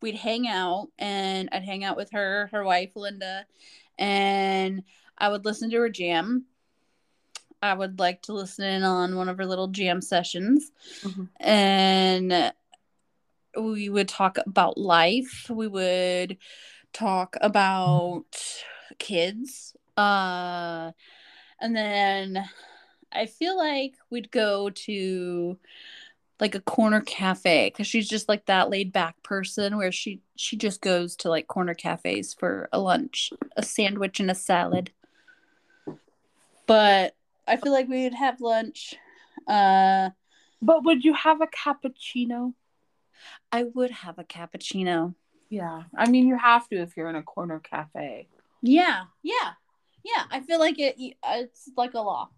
[0.00, 3.46] we'd hang out and I'd hang out with her, her wife, Linda,
[3.98, 4.82] and
[5.18, 6.46] I would listen to her jam.
[7.60, 10.70] I would like to listen in on one of her little jam sessions.
[11.02, 11.28] Mhm.
[11.40, 12.52] And
[13.60, 15.50] we would talk about life.
[15.50, 16.38] We would
[16.92, 18.24] talk about
[18.98, 19.76] kids.
[19.96, 20.92] Uh
[21.60, 22.48] and then
[23.10, 25.58] I feel like we'd go to
[26.38, 30.56] like a corner cafe because she's just like that laid back person where she she
[30.56, 34.92] just goes to like corner cafes for a lunch, a sandwich and a salad.
[36.68, 37.16] But
[37.48, 38.94] I feel like we would have lunch.
[39.48, 40.10] Uh
[40.62, 42.54] But would you have a cappuccino?
[43.50, 45.14] I would have a cappuccino.
[45.48, 45.84] Yeah.
[45.96, 48.28] I mean, you have to if you're in a corner cafe.
[48.62, 49.52] Yeah, yeah,
[50.04, 50.24] yeah.
[50.30, 50.96] I feel like it.
[50.98, 52.28] It's like a law.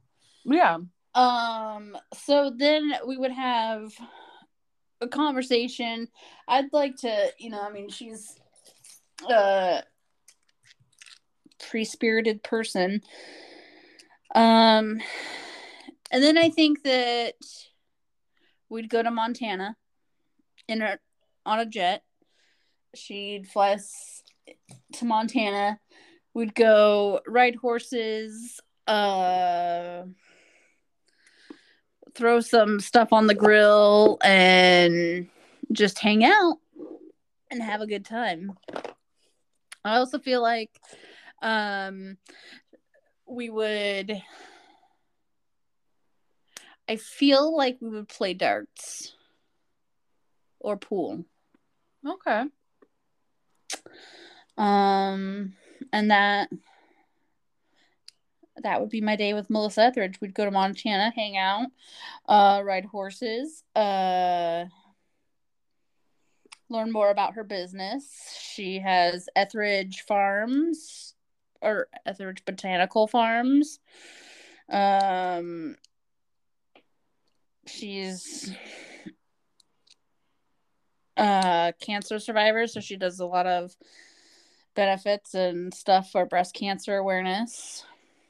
[0.44, 0.78] Yeah.
[1.14, 1.96] Um.
[2.14, 3.92] So then we would have
[5.00, 6.08] a conversation.
[6.46, 8.38] I'd like to, you know, I mean, she's
[9.28, 9.82] a
[11.58, 13.02] free spirited person.
[14.34, 15.00] Um,
[16.10, 17.34] and then I think that
[18.68, 19.76] we'd go to Montana
[20.68, 20.98] in a
[21.44, 22.02] on a jet.
[22.94, 24.22] She'd fly us
[24.94, 25.78] to Montana.
[26.34, 30.02] We'd go ride horses, uh
[32.14, 35.28] throw some stuff on the grill and
[35.70, 36.56] just hang out
[37.50, 38.58] and have a good time.
[39.84, 40.70] I also feel like
[41.42, 42.16] um
[43.30, 44.22] we would
[46.88, 49.14] I feel like we would play darts
[50.58, 51.24] or pool.
[52.04, 52.44] Okay.
[54.58, 55.54] Um,
[55.92, 56.50] and that
[58.62, 60.20] that would be my day with Melissa Etheridge.
[60.20, 61.68] We'd go to Montana, hang out,
[62.26, 64.64] uh, ride horses, uh,
[66.68, 68.36] learn more about her business.
[68.52, 71.14] She has Etheridge Farms
[71.62, 73.80] or Etheridge Botanical Farms.
[74.68, 75.76] Um,
[77.66, 78.52] she's
[81.16, 83.76] uh cancer survivor, so she does a lot of
[84.74, 87.84] benefits and stuff for breast cancer awareness.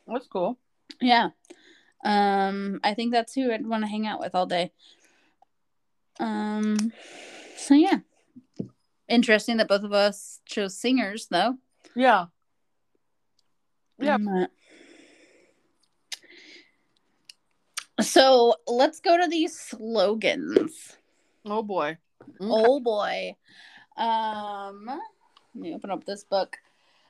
[0.07, 0.59] That's cool.
[1.01, 1.31] Yeah.
[2.03, 4.73] Um, I think that's who I'd want to hang out with all day.
[6.19, 6.93] Um,
[7.57, 7.99] so yeah.
[9.09, 11.57] Interesting that both of us chose singers though.
[11.95, 12.27] Yeah.
[14.01, 14.15] Yeah.
[14.15, 14.47] Um,
[18.01, 20.97] so let's go to these slogans.
[21.45, 21.99] Oh boy.
[22.41, 23.37] Oh boy.
[23.97, 26.57] Um let me open up this book.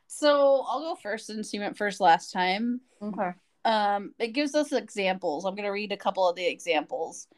[0.07, 2.81] So I'll go first since you went first last time.
[3.03, 3.31] Okay.
[3.65, 7.29] um it gives us examples i'm going to read a couple of the examples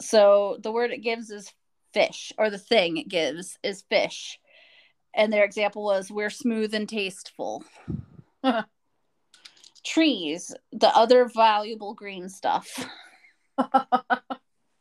[0.00, 1.52] so the word it gives is
[1.92, 4.38] fish or the thing it gives is fish
[5.14, 7.62] and their example was we're smooth and tasteful
[9.84, 12.86] trees the other valuable green stuff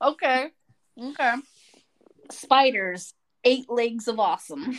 [0.04, 0.48] okay.
[1.02, 1.34] Okay.
[2.32, 3.14] spiders
[3.44, 4.78] eight legs of awesome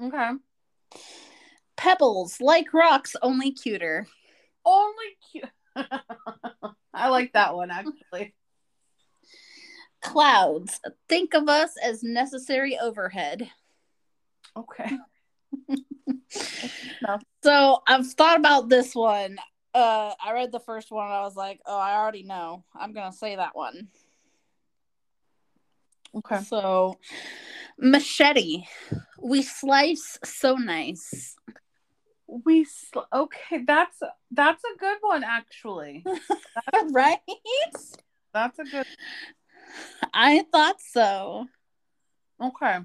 [0.00, 0.30] Okay.
[1.76, 4.06] pebbles like rocks only cuter
[4.64, 5.44] Only cute.
[6.94, 8.34] I like that one actually.
[10.00, 13.50] clouds think of us as necessary overhead
[14.56, 14.90] Okay.
[17.42, 19.38] So I've thought about this one.
[19.72, 21.06] Uh, I read the first one.
[21.06, 22.64] And I was like, oh, I already know.
[22.74, 23.88] I'm gonna say that one.
[26.16, 26.40] Okay.
[26.42, 26.98] So,
[27.78, 28.64] machete.
[29.22, 31.36] We slice so nice.
[32.26, 33.64] We sl- okay.
[33.66, 36.04] That's that's a good one actually.
[36.90, 37.18] right?
[38.34, 38.86] That's a good.
[40.12, 41.46] I thought so.
[42.42, 42.78] Okay.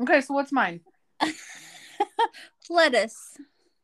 [0.00, 0.20] Okay.
[0.20, 0.80] So what's mine?
[2.70, 3.36] Lettuce.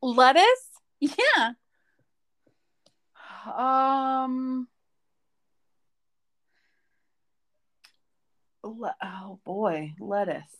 [0.03, 0.71] Lettuce.
[1.01, 1.53] Yeah.
[3.47, 4.69] Um.
[8.63, 10.57] Le- oh boy, lettuce.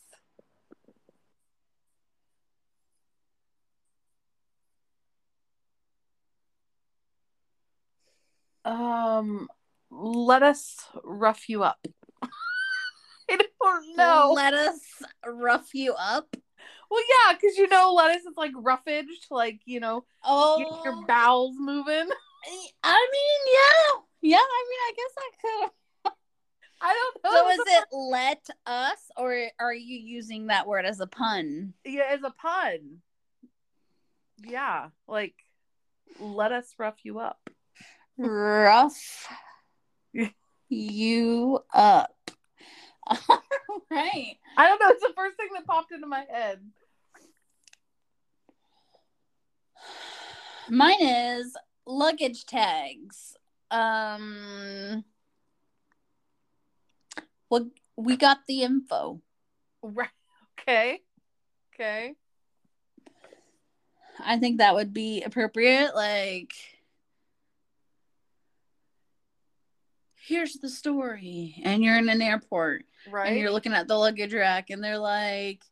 [8.63, 9.47] Um,
[9.91, 11.85] let us rough you up.
[13.29, 14.33] I don't know.
[14.35, 14.79] Let us
[15.25, 16.27] rough you up.
[16.89, 21.55] Well, yeah, because you know, lettuce is like roughaged, like you know, Oh, your bowels
[21.59, 22.07] moving.
[22.83, 24.37] I mean, yeah, yeah.
[24.37, 25.71] I mean, I guess I could.
[26.81, 27.39] I don't know.
[27.39, 31.73] So is it let us, or are you using that word as a pun?
[31.83, 33.01] Yeah, as a pun.
[34.43, 35.35] Yeah, like
[36.19, 37.49] let us rough you up.
[38.17, 39.27] Rough
[40.69, 42.15] you up.
[43.91, 44.37] Right.
[44.57, 44.89] I don't know.
[44.89, 46.59] It's the first thing that popped into my head.
[50.69, 53.35] Mine is luggage tags.
[53.69, 55.03] Um,
[57.49, 59.21] well, we got the info.
[59.81, 60.09] Right.
[60.59, 61.01] Okay.
[61.73, 62.15] Okay.
[64.19, 65.95] I think that would be appropriate.
[65.95, 66.53] Like,
[70.27, 73.27] here's the story, and you're in an airport, Right.
[73.27, 75.63] and you're looking at the luggage rack, and they're like,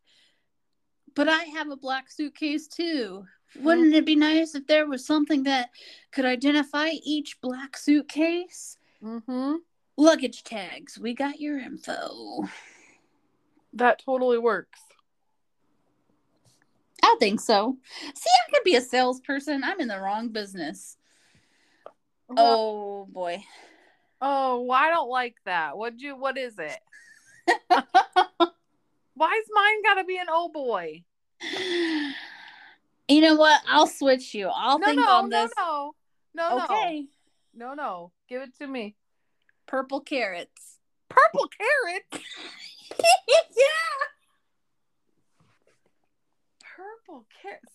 [1.15, 3.25] "But I have a black suitcase too.
[3.55, 5.69] Wouldn't it be nice if there was something that
[6.11, 9.55] could identify each black suitcase?" mm-hmm.
[9.95, 10.97] Luggage tags.
[10.97, 12.49] We got your info.
[13.73, 14.79] That totally works.
[17.03, 17.77] I think so.
[18.15, 19.63] See, I could be a salesperson.
[19.63, 20.97] I'm in the wrong business.
[22.29, 23.43] Oh boy.
[24.25, 25.77] Oh, I don't like that.
[25.77, 26.15] What'd you?
[26.15, 26.79] What is it?
[27.67, 31.03] Why's mine got to be an oh boy?
[33.09, 33.59] You know what?
[33.67, 34.47] I'll switch you.
[34.47, 35.51] I'll no, think no, on no, this.
[35.57, 35.91] no,
[36.35, 37.05] no, no, okay.
[37.53, 38.13] no, no.
[38.29, 38.95] Give it to me.
[39.67, 40.77] Purple carrots.
[41.09, 42.03] Purple carrot.
[43.01, 43.35] yeah.
[46.77, 47.73] Purple carrots.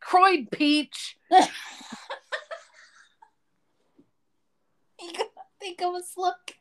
[0.00, 1.18] Croyd peach.
[5.62, 6.56] Think of a look.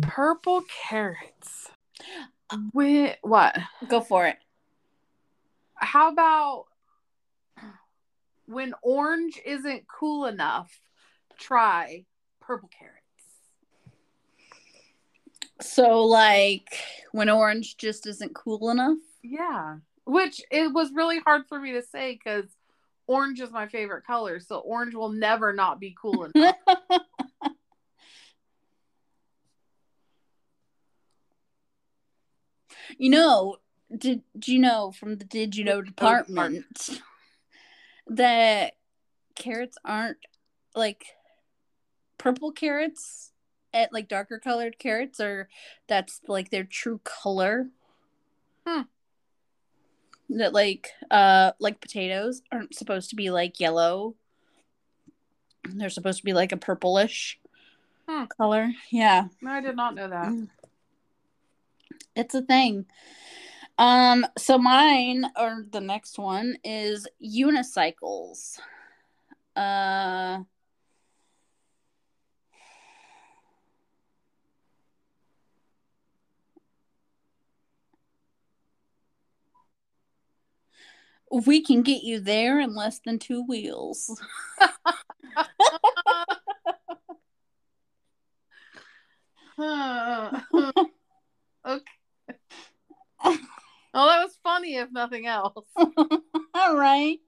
[0.00, 1.72] Purple carrots.
[2.48, 3.58] Uh, when, what?
[3.88, 4.36] Go for it.
[5.74, 6.66] How about
[8.46, 10.70] when orange isn't cool enough?
[11.36, 12.04] Try
[12.40, 13.00] purple carrots.
[15.60, 16.78] So, like,
[17.10, 18.98] when orange just isn't cool enough.
[19.24, 19.78] Yeah.
[20.06, 22.44] Which it was really hard for me to say because
[23.08, 24.40] orange is my favorite color.
[24.40, 26.56] So orange will never not be cool enough.
[32.98, 33.56] You know,
[33.96, 36.90] did, you know from the Did You Know Know department
[38.06, 38.74] that
[39.34, 40.18] carrots aren't
[40.74, 41.04] like
[42.18, 43.32] purple carrots
[43.74, 45.48] at like darker colored carrots or
[45.88, 47.68] that's like their true color
[48.66, 48.82] Hmm.
[50.30, 54.14] that like uh like potatoes aren't supposed to be like yellow
[55.64, 57.38] they're supposed to be like a purplish
[58.08, 58.24] Hmm.
[58.36, 60.32] color yeah no, I did not know that.
[62.16, 62.86] It's a thing.
[63.78, 68.58] Um so mine or the next one is unicycles.
[69.56, 70.40] Uh
[81.46, 84.20] we can get you there in less than two wheels.
[91.64, 92.01] Okay.
[93.92, 95.66] Well, that was funny if nothing else.
[96.54, 97.18] all right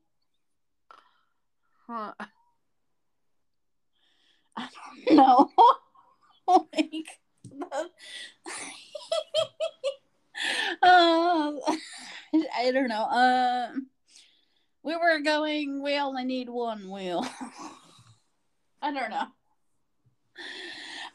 [1.87, 2.13] Huh.
[4.57, 4.69] I
[5.07, 5.51] don't know.
[6.49, 7.21] like,
[10.83, 11.61] um,
[12.57, 13.05] I don't know.
[13.05, 13.89] Um,
[14.83, 15.83] we were going.
[15.83, 17.27] We only need one wheel.
[18.81, 19.27] I don't know.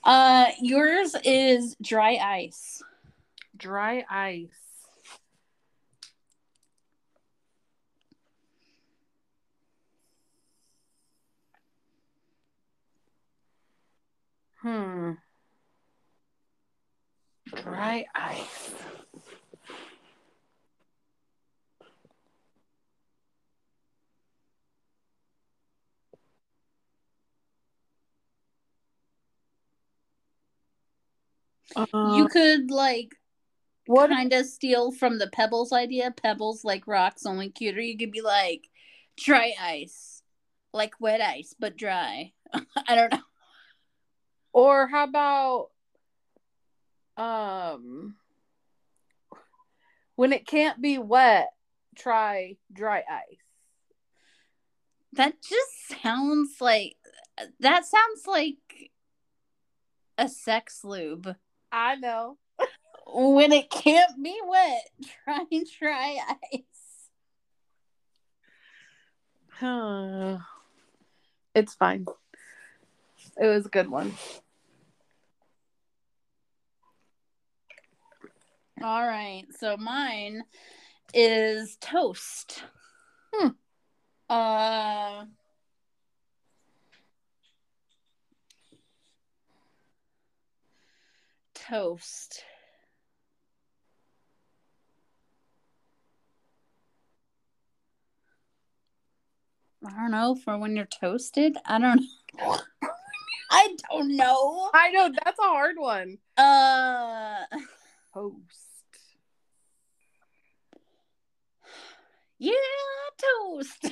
[0.03, 2.83] Uh, yours is dry ice.
[3.57, 4.68] Dry ice.
[14.61, 15.11] Hmm.
[17.55, 18.73] Dry ice.
[31.75, 34.09] you could like Uh, what?
[34.09, 36.11] kind of steal from the pebbles idea.
[36.11, 37.81] Pebbles like rocks, only cuter.
[37.81, 38.69] You could be like
[39.17, 40.21] dry ice,
[40.73, 42.33] like wet ice but dry.
[42.87, 43.28] I don't know.
[44.53, 45.69] Or how about
[47.19, 48.15] Um,
[50.15, 51.49] when it can't be wet,
[51.97, 53.37] try dry ice.
[55.13, 56.95] That just sounds like
[57.59, 58.91] that sounds like
[60.17, 61.35] a sex lube.
[61.71, 62.37] I know.
[63.05, 64.89] When it can't be wet,
[65.25, 66.19] try and try
[66.53, 66.63] ice.
[71.55, 72.05] it's fine.
[73.39, 74.13] It was a good one.
[78.83, 79.45] All right.
[79.57, 80.43] So mine
[81.13, 82.63] is toast.
[83.33, 83.49] Hmm.
[84.29, 85.25] Uh
[91.55, 92.43] toast.
[99.85, 101.55] I don't know for when you're toasted.
[101.65, 102.01] I don't
[102.37, 102.57] know.
[103.49, 104.69] I don't know.
[104.73, 106.17] I know that's a hard one.
[106.37, 107.45] Uh
[108.13, 108.45] Toast.
[112.37, 112.53] yeah,
[113.17, 113.91] toast.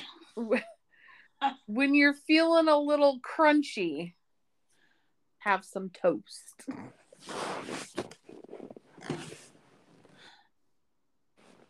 [1.66, 4.14] When you're feeling a little crunchy,
[5.38, 6.66] have some toast.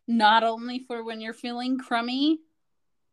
[0.07, 2.39] Not only for when you're feeling crummy,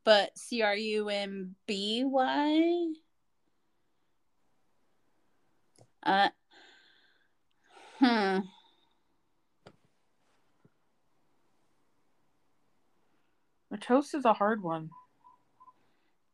[0.06, 2.94] but C R U M B Y.
[6.06, 6.30] Uh,
[8.00, 8.40] hmm.
[13.72, 14.90] The toast is a hard one.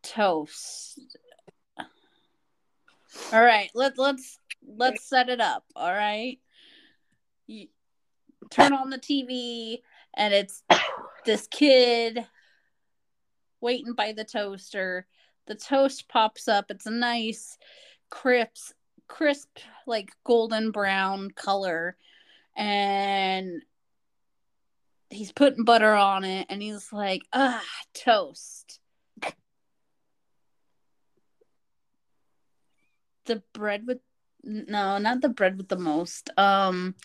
[0.03, 0.99] Toast.
[3.33, 5.63] All right, let let's let's set it up.
[5.75, 6.39] All right,
[7.47, 7.67] you
[8.49, 9.81] turn on the TV,
[10.13, 10.63] and it's
[11.25, 12.25] this kid
[13.59, 15.07] waiting by the toaster.
[15.47, 16.65] The toast pops up.
[16.69, 17.57] It's a nice,
[18.09, 18.73] crisp,
[19.11, 21.97] crisp, like golden brown color,
[22.55, 23.61] and
[25.09, 28.79] he's putting butter on it, and he's like, "Ah, toast."
[33.25, 33.99] The bread with
[34.43, 36.29] no, not the bread with the most.
[36.37, 36.95] Um,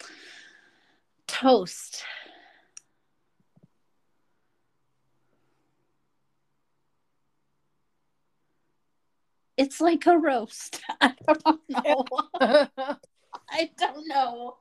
[1.27, 2.05] toast.
[9.57, 10.81] It's like a roast.
[11.01, 12.05] I don't know.
[13.51, 14.57] I don't know.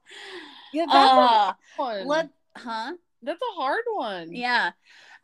[0.73, 2.07] yeah, that's Uh, a hard one.
[2.07, 2.93] let huh?
[3.21, 4.33] That's a hard one.
[4.33, 4.71] Yeah.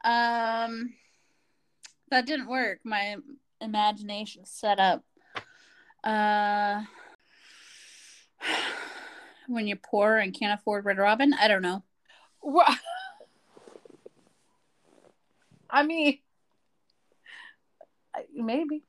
[0.03, 0.93] Um
[2.09, 2.79] that didn't work.
[2.83, 3.15] My
[3.61, 5.03] imagination set up.
[6.03, 6.83] Uh
[9.47, 11.83] when you're poor and can't afford Red Robin, I don't know.
[12.41, 12.65] Wha-
[15.69, 16.17] I mean,
[18.35, 18.83] maybe.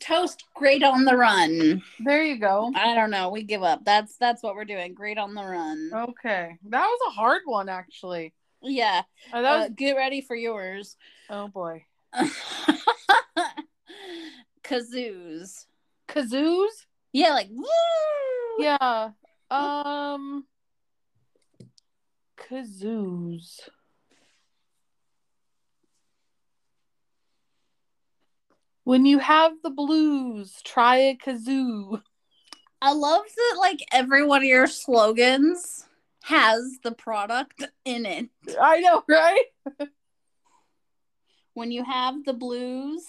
[0.00, 1.82] Toast great on the run.
[2.00, 2.70] There you go.
[2.74, 3.30] I don't know.
[3.30, 3.84] We give up.
[3.84, 4.94] That's that's what we're doing.
[4.94, 5.90] Great on the run.
[5.92, 8.32] Okay, that was a hard one, actually.
[8.62, 9.02] Yeah.
[9.32, 10.96] Oh, that Uh, get ready for yours.
[11.30, 11.84] oh boy,
[14.62, 15.66] Kazoos.
[16.08, 16.86] kazoos.
[17.12, 17.64] Yeah, like woo.
[18.58, 19.10] Yeah.
[19.50, 20.46] Um.
[22.36, 23.60] Kazoos.
[28.84, 32.02] When you have the blues, try a kazoo.
[32.82, 35.86] I love that like every one of your slogans
[36.24, 38.28] has the product in it.
[38.60, 39.44] I know, right?
[41.54, 43.04] When you have the blues,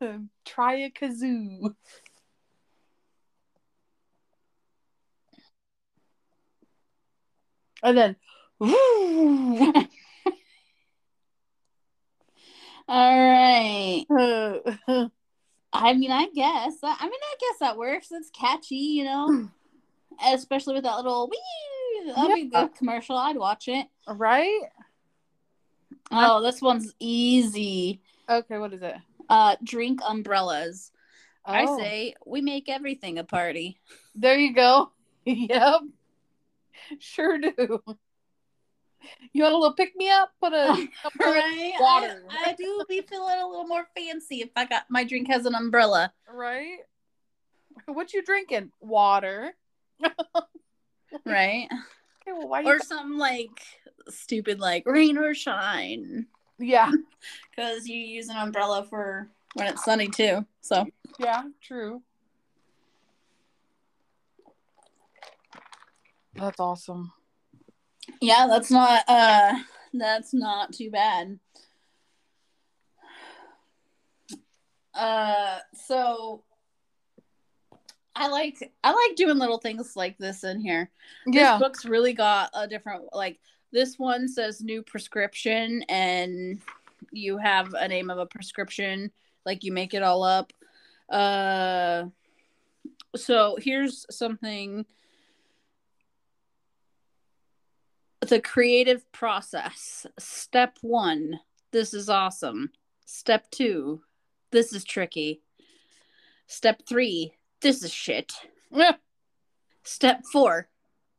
[0.44, 1.76] try a kazoo.
[7.80, 8.16] And then,
[8.58, 9.72] woo.
[12.88, 14.04] all right.
[15.72, 16.74] I mean, I guess.
[16.82, 18.08] I I mean, I guess that works.
[18.10, 19.48] It's catchy, you know,
[20.32, 22.12] especially with that little wee.
[22.14, 23.16] That'd be a good commercial.
[23.16, 23.86] I'd watch it.
[24.08, 24.60] right?
[26.10, 28.00] Oh, this one's easy.
[28.28, 28.94] Okay, what is it?
[29.28, 30.92] Uh, drink umbrellas.
[31.44, 33.80] I Oh, say we make everything a party.
[34.14, 34.92] There you go.
[35.24, 35.80] yep.
[36.98, 37.80] Sure do.
[39.32, 40.30] You want a little pick me up?
[40.40, 40.88] Put a,
[41.24, 41.72] Right?
[41.78, 42.24] water.
[42.30, 45.46] I, I do be feeling a little more fancy if I got my drink has
[45.46, 46.12] an umbrella.
[46.32, 46.78] right?
[47.86, 48.72] What you drinking?
[48.80, 49.52] Water.
[51.24, 51.68] Right?
[51.70, 53.62] Okay, well, why or something like
[54.08, 56.26] stupid like rain or shine.
[56.58, 56.90] yeah,
[57.50, 60.44] Because you use an umbrella for when it's sunny too.
[60.60, 60.86] So
[61.18, 62.02] yeah, true.
[66.34, 67.12] That's awesome.
[68.20, 69.54] Yeah, that's not uh
[69.94, 71.38] that's not too bad.
[74.94, 76.42] Uh so
[78.14, 80.90] I like I like doing little things like this in here.
[81.26, 81.52] Yeah.
[81.52, 83.38] This book's really got a different like
[83.72, 86.60] this one says new prescription and
[87.12, 89.10] you have a name of a prescription
[89.44, 90.52] like you make it all up.
[91.10, 92.04] Uh
[93.14, 94.86] so here's something
[98.20, 100.06] the creative process.
[100.18, 101.40] Step 1.
[101.72, 102.70] This is awesome.
[103.04, 104.00] Step 2.
[104.52, 105.42] This is tricky.
[106.46, 107.32] Step 3.
[107.60, 108.32] This is shit.
[109.86, 110.68] Step four,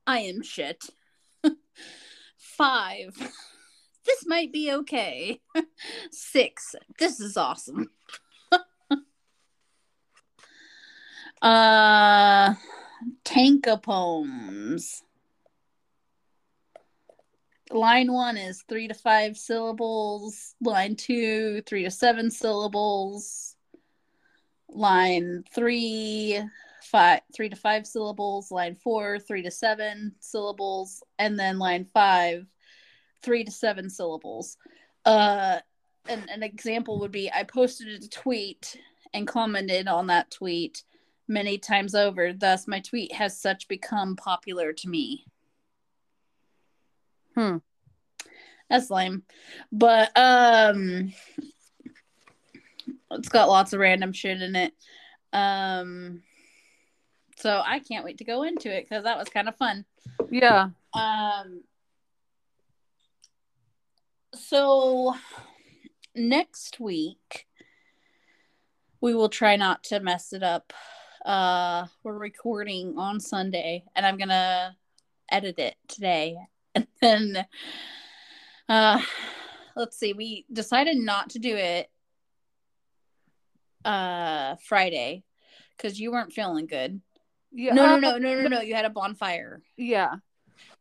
[0.05, 0.89] I am shit.
[2.37, 3.15] Five,
[4.05, 5.39] this might be okay.
[6.11, 7.89] Six, this is awesome.
[11.41, 12.55] uh,
[13.23, 15.03] Tanka poems.
[17.71, 20.55] Line one is three to five syllables.
[20.61, 23.55] Line two, three to seven syllables.
[24.69, 26.41] Line three,
[26.87, 32.45] five three to five syllables line four three to seven syllables and then line five
[33.21, 34.57] three to seven syllables
[35.05, 35.59] uh
[36.07, 38.79] an, an example would be i posted a tweet
[39.13, 40.83] and commented on that tweet
[41.27, 45.25] many times over thus my tweet has such become popular to me
[47.37, 47.57] Hmm.
[48.69, 49.23] that's lame
[49.71, 51.13] but um
[53.11, 54.73] it's got lots of random shit in it
[55.33, 56.23] um
[57.37, 59.85] so I can't wait to go into it because that was kind of fun.
[60.31, 60.69] Yeah.
[60.93, 61.61] Um,
[64.33, 65.13] so
[66.15, 67.45] next week
[69.01, 70.73] we will try not to mess it up.
[71.23, 74.75] Uh, we're recording on Sunday, and I'm gonna
[75.29, 76.37] edit it today,
[76.77, 76.87] and
[77.35, 77.45] then
[78.69, 79.01] uh,
[79.75, 80.13] let's see.
[80.13, 81.89] We decided not to do it
[83.85, 85.23] uh Friday
[85.75, 86.99] because you weren't feeling good.
[87.51, 87.73] Yeah.
[87.73, 88.61] No, no, uh, no, no, no, no.
[88.61, 89.61] You had a bonfire.
[89.77, 90.15] Yeah.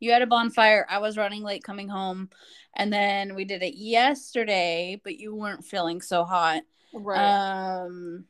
[0.01, 0.87] You had a bonfire.
[0.89, 2.31] I was running late coming home.
[2.75, 6.63] And then we did it yesterday, but you weren't feeling so hot.
[6.93, 7.85] Right.
[7.85, 8.25] Um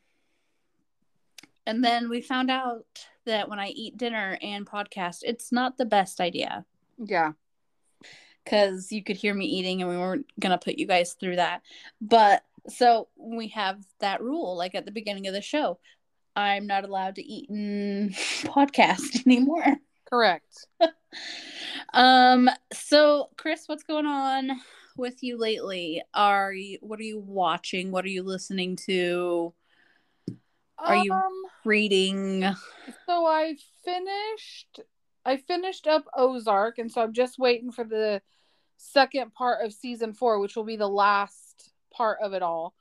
[1.65, 2.85] and then we found out
[3.25, 6.65] that when I eat dinner and podcast, it's not the best idea
[6.97, 7.33] yeah.
[8.47, 11.61] Because you could hear me eating and we weren't gonna put you guys through that.
[11.99, 15.79] But so we have that rule, like at the beginning of the show.
[16.35, 18.09] I'm not allowed to eat in
[18.43, 19.65] podcast anymore.
[20.09, 20.65] Correct.
[21.93, 22.49] Um.
[22.73, 24.51] So, Chris, what's going on
[24.97, 26.03] with you lately?
[26.13, 26.77] Are you?
[26.81, 27.91] What are you watching?
[27.91, 29.53] What are you listening to?
[30.77, 32.41] Are you- Um, Reading?
[33.07, 34.81] so I finished
[35.25, 38.21] I finished up Ozark and so I'm just waiting for the
[38.77, 42.73] second part of season 4 which will be the last part of it all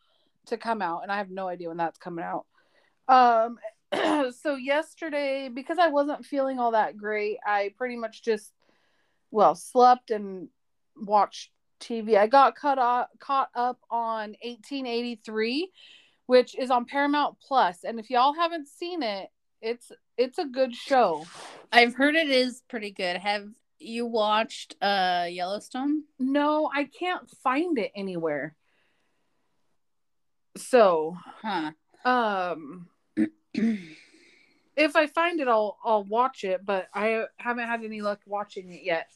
[0.47, 2.47] to come out and I have no idea when that's coming out.
[3.09, 3.59] Um
[4.33, 8.53] so yesterday because I wasn't feeling all that great, I pretty much just
[9.31, 10.49] well, slept and
[10.97, 12.17] watched TV.
[12.17, 15.71] I got caught up caught up on 1883
[16.27, 19.31] which is on Paramount Plus and if y'all haven't seen it,
[19.63, 21.27] it's it's a good show.
[21.73, 23.17] I've heard it is pretty good.
[23.17, 23.49] Have
[23.79, 26.05] you watched uh Yellowstone?
[26.19, 28.55] No, I can't find it anywhere.
[30.57, 31.73] So, Huh.
[32.05, 32.89] um
[33.55, 38.73] if I find it I'll I'll watch it, but I haven't had any luck watching
[38.73, 39.09] it yet.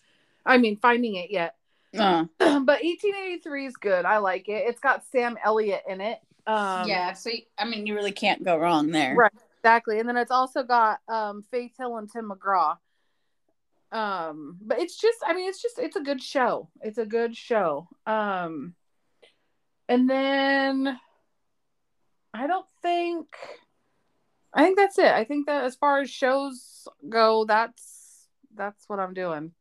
[0.44, 1.56] I mean finding it yet.
[1.98, 4.04] Uh, but 1883 is good.
[4.04, 4.64] I like it.
[4.68, 6.18] It's got Sam Elliott in it.
[6.46, 7.12] Um yeah.
[7.14, 9.14] So I mean, you really can't go wrong there.
[9.14, 9.32] Right.
[9.62, 9.98] Exactly.
[9.98, 12.76] And then it's also got um Faith Hill and Tim McGraw.
[13.93, 16.68] Um, but it's just I mean, it's just it's a good show.
[16.80, 17.88] It's a good show.
[18.07, 18.74] Um
[19.88, 20.99] and then
[22.32, 23.26] I don't think
[24.53, 25.12] I think that's it.
[25.12, 29.53] I think that as far as shows go, that's that's what I'm doing.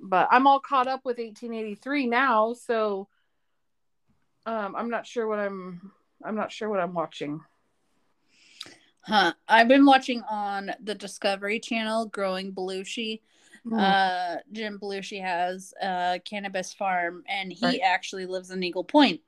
[0.00, 3.08] But I'm all caught up with 1883 now, so
[4.46, 5.92] um I'm not sure what I'm
[6.22, 7.40] I'm not sure what I'm watching.
[9.08, 9.32] Huh.
[9.48, 13.20] I've been watching on the Discovery Channel, Growing Belushi.
[13.66, 13.78] Hmm.
[13.78, 17.80] Uh, Jim Belushi has a cannabis farm, and he Right.
[17.82, 19.22] actually lives in Eagle Point.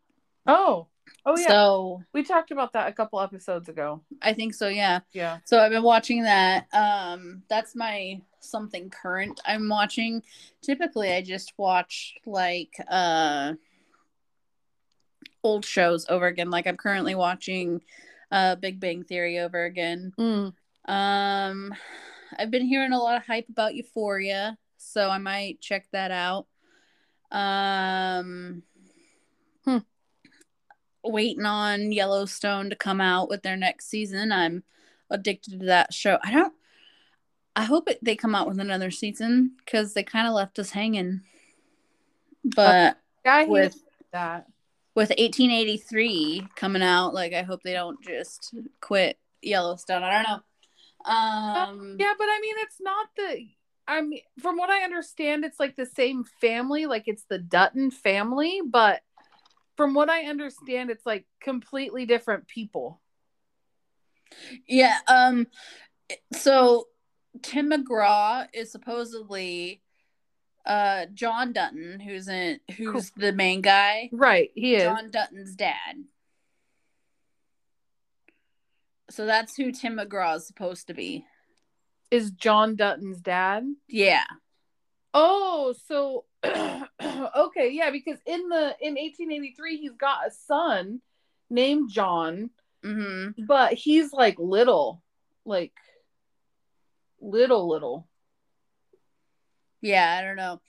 [0.46, 0.86] Oh,
[1.24, 1.48] oh yeah.
[1.48, 4.02] So we talked about that a couple episodes ago.
[4.20, 4.68] I think so.
[4.68, 5.00] Yeah.
[5.12, 5.38] Yeah.
[5.46, 6.66] So I've been watching that.
[6.74, 10.22] Um, that's my something current I'm watching.
[10.60, 13.54] Typically, I just watch like uh
[15.42, 16.50] old shows over again.
[16.50, 17.80] Like I'm currently watching
[18.30, 20.12] uh Big Bang Theory over again.
[20.18, 20.52] Mm.
[20.86, 21.74] Um,
[22.38, 26.46] I've been hearing a lot of hype about Euphoria, so I might check that out.
[27.32, 28.62] Um,
[29.64, 29.78] Hmm.
[31.04, 34.32] waiting on Yellowstone to come out with their next season.
[34.32, 34.64] I'm
[35.10, 36.18] addicted to that show.
[36.22, 36.52] I don't.
[37.56, 40.70] I hope it, they come out with another season because they kind of left us
[40.70, 41.22] hanging.
[42.44, 44.46] But I with- with that.
[45.00, 50.02] With 1883 coming out, like I hope they don't just quit Yellowstone.
[50.02, 51.10] I don't know.
[51.10, 53.46] Um, Yeah, but I mean, it's not the.
[53.88, 57.90] I mean, from what I understand, it's like the same family, like it's the Dutton
[57.90, 59.00] family, but
[59.74, 63.00] from what I understand, it's like completely different people.
[64.68, 64.98] Yeah.
[65.08, 65.46] Um.
[66.34, 66.88] So
[67.40, 69.80] Tim McGraw is supposedly
[70.70, 74.08] uh John Dutton, who's in who's the main guy.
[74.12, 74.84] Right, he is.
[74.84, 76.04] John Dutton's dad.
[79.10, 81.26] So that's who Tim McGraw is supposed to be.
[82.10, 83.64] Is John Dutton's dad?
[83.88, 84.24] Yeah.
[85.12, 91.00] Oh, so okay, yeah, because in the in 1883 he's got a son
[91.50, 92.50] named John,
[92.84, 93.44] Mm-hmm.
[93.44, 95.02] but he's like little,
[95.44, 95.74] like
[97.20, 98.08] little little.
[99.80, 100.60] Yeah, I don't know.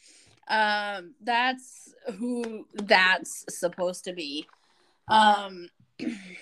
[0.48, 4.48] Um, that's who that's supposed to be.
[5.08, 5.70] Um,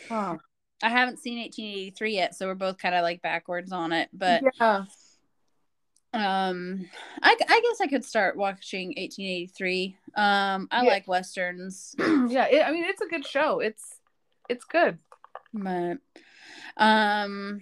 [0.08, 0.38] Huh.
[0.82, 4.08] I haven't seen 1883 yet, so we're both kind of like backwards on it.
[4.14, 4.86] But yeah,
[6.14, 6.90] um,
[7.22, 9.98] I, I guess I could start watching 1883.
[10.16, 10.90] Um, I Yeah.
[10.90, 12.46] like westerns, yeah.
[12.48, 13.60] It, I mean, it's a good show.
[13.60, 14.00] It's
[14.48, 14.98] it's good.
[15.54, 15.98] but
[16.78, 17.62] um,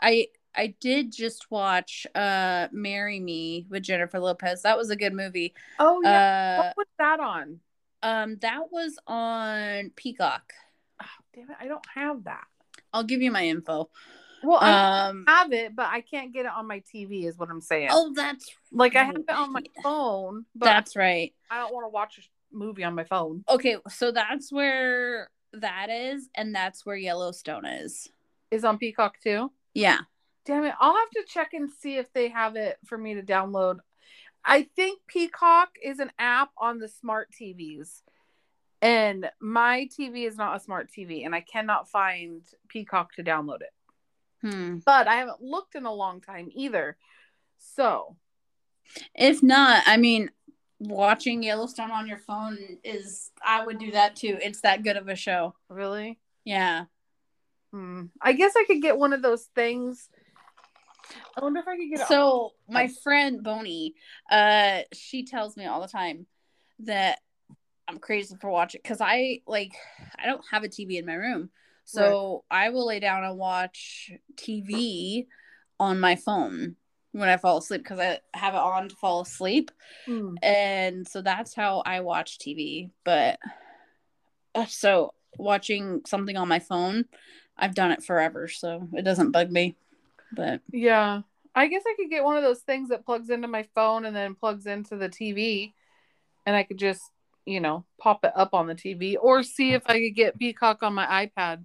[0.00, 4.62] I I did just watch uh "Marry Me" with Jennifer Lopez.
[4.62, 5.54] That was a good movie.
[5.78, 6.56] Oh yeah.
[6.58, 7.60] Uh, what was that on?
[8.02, 10.52] um, that was on Peacock.
[11.02, 12.44] Oh, damn it, I don't have that.
[12.92, 13.90] I'll give you my info.
[14.42, 17.24] Well, I Um, have it, but I can't get it on my TV.
[17.26, 17.88] Is what I'm saying.
[17.90, 21.34] oh, that's like I have it on my phone, but that's right.
[21.50, 22.22] I don't want to watch a
[22.56, 23.44] movie on my phone.
[23.48, 28.08] Okay, so that's where that is, and that's where Yellowstone is.
[28.50, 29.50] Is on Peacock too.
[29.74, 30.00] Yeah.
[30.46, 30.74] Damn it!
[30.80, 33.78] I'll have to check and see if they have it for me to download.
[34.44, 38.02] I think Peacock is an app on the smart TVs,
[38.80, 43.62] and my TV is not a smart TV, and I cannot find Peacock to download
[43.62, 43.72] it.
[44.42, 44.78] Hmm.
[44.84, 46.96] But I haven't looked in a long time either.
[47.58, 48.16] So
[49.14, 50.30] If not, I mean,
[50.78, 53.30] watching Yellowstone on your phone is.
[53.44, 54.38] I would do that too.
[54.40, 55.54] It's that good of a show.
[55.68, 56.84] really, Yeah.
[57.72, 58.04] hmm.
[58.20, 60.08] I guess I could get one of those things.
[61.36, 62.08] I wonder if I could get.
[62.08, 63.94] So my friend Bonnie,
[64.30, 66.26] uh, she tells me all the time
[66.80, 67.20] that
[67.88, 69.72] I'm crazy for watching because I like
[70.18, 71.50] I don't have a TV in my room,
[71.84, 75.26] so I will lay down and watch TV
[75.78, 76.76] on my phone
[77.12, 79.70] when I fall asleep because I have it on to fall asleep,
[80.06, 80.34] Hmm.
[80.42, 82.90] and so that's how I watch TV.
[83.04, 83.38] But
[84.54, 87.04] uh, so watching something on my phone,
[87.56, 89.76] I've done it forever, so it doesn't bug me.
[90.32, 91.22] But Yeah.
[91.54, 94.14] I guess I could get one of those things that plugs into my phone and
[94.14, 95.72] then plugs into the TV
[96.44, 97.02] and I could just,
[97.46, 100.82] you know, pop it up on the TV or see if I could get Peacock
[100.82, 101.64] on my iPad.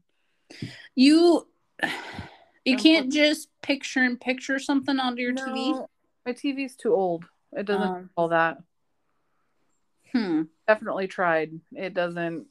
[0.96, 1.48] You
[2.64, 5.72] you can't just picture and picture something onto your TV.
[5.72, 5.90] No,
[6.26, 7.26] My TV's too old.
[7.52, 8.58] It doesn't Um, do all that.
[10.14, 10.44] Hmm.
[10.68, 11.60] Definitely tried.
[11.74, 12.48] It doesn't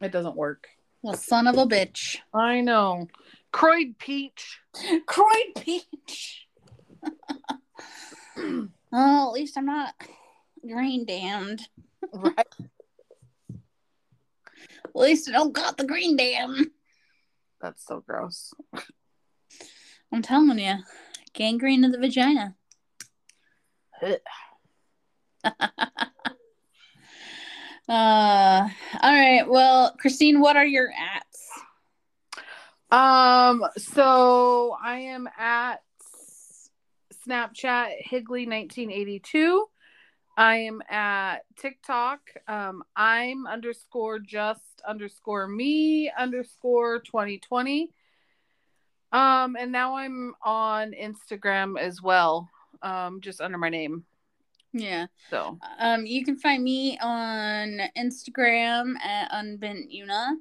[0.00, 0.68] it doesn't work.
[1.02, 2.18] Well, son of a bitch.
[2.32, 3.08] I know.
[3.52, 4.58] Croyd Peach.
[5.06, 6.46] Croyd Peach.
[8.92, 9.94] well, at least I'm not
[10.66, 11.62] green damned.
[12.12, 12.38] Right.
[14.84, 16.72] At least I don't got the green dam.
[17.60, 18.54] That's so gross.
[20.10, 20.76] I'm telling you,
[21.34, 22.54] gangrene of the vagina.
[27.88, 28.68] Uh,
[29.00, 29.48] all right.
[29.48, 31.50] Well, Christine, what are your ats?
[32.90, 35.82] Um, so I am at
[37.26, 39.66] Snapchat Higley 1982.
[40.36, 42.20] I am at TikTok.
[42.46, 47.90] Um, I'm underscore just underscore me underscore 2020.
[49.12, 52.50] Um, and now I'm on Instagram as well.
[52.82, 54.04] Um, just under my name.
[54.78, 55.06] Yeah.
[55.30, 60.36] So Um, you can find me on Instagram at unbent una.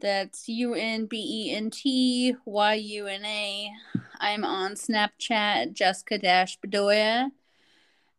[0.00, 3.70] That's U N B E N T Y U N A.
[4.20, 7.30] I'm on Snapchat Jessica Dash Bedoya.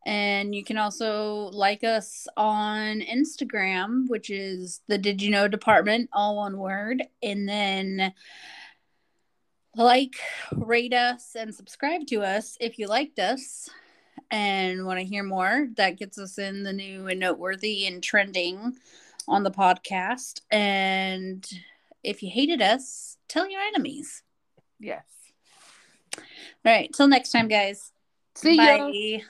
[0.05, 6.10] And you can also like us on Instagram, which is the Did You Know Department,
[6.14, 7.03] all one word.
[7.22, 8.14] And then
[9.76, 10.16] like,
[10.53, 13.70] rate us, and subscribe to us if you liked us
[14.32, 15.67] and want to hear more.
[15.75, 18.77] That gets us in the new and noteworthy and trending
[19.27, 20.41] on the podcast.
[20.51, 21.47] And
[22.03, 24.23] if you hated us, tell your enemies.
[24.80, 25.03] Yes.
[26.17, 26.23] All
[26.65, 26.91] right.
[26.93, 27.91] Till next time, guys.
[28.36, 28.89] See ya.
[28.89, 29.23] Bye.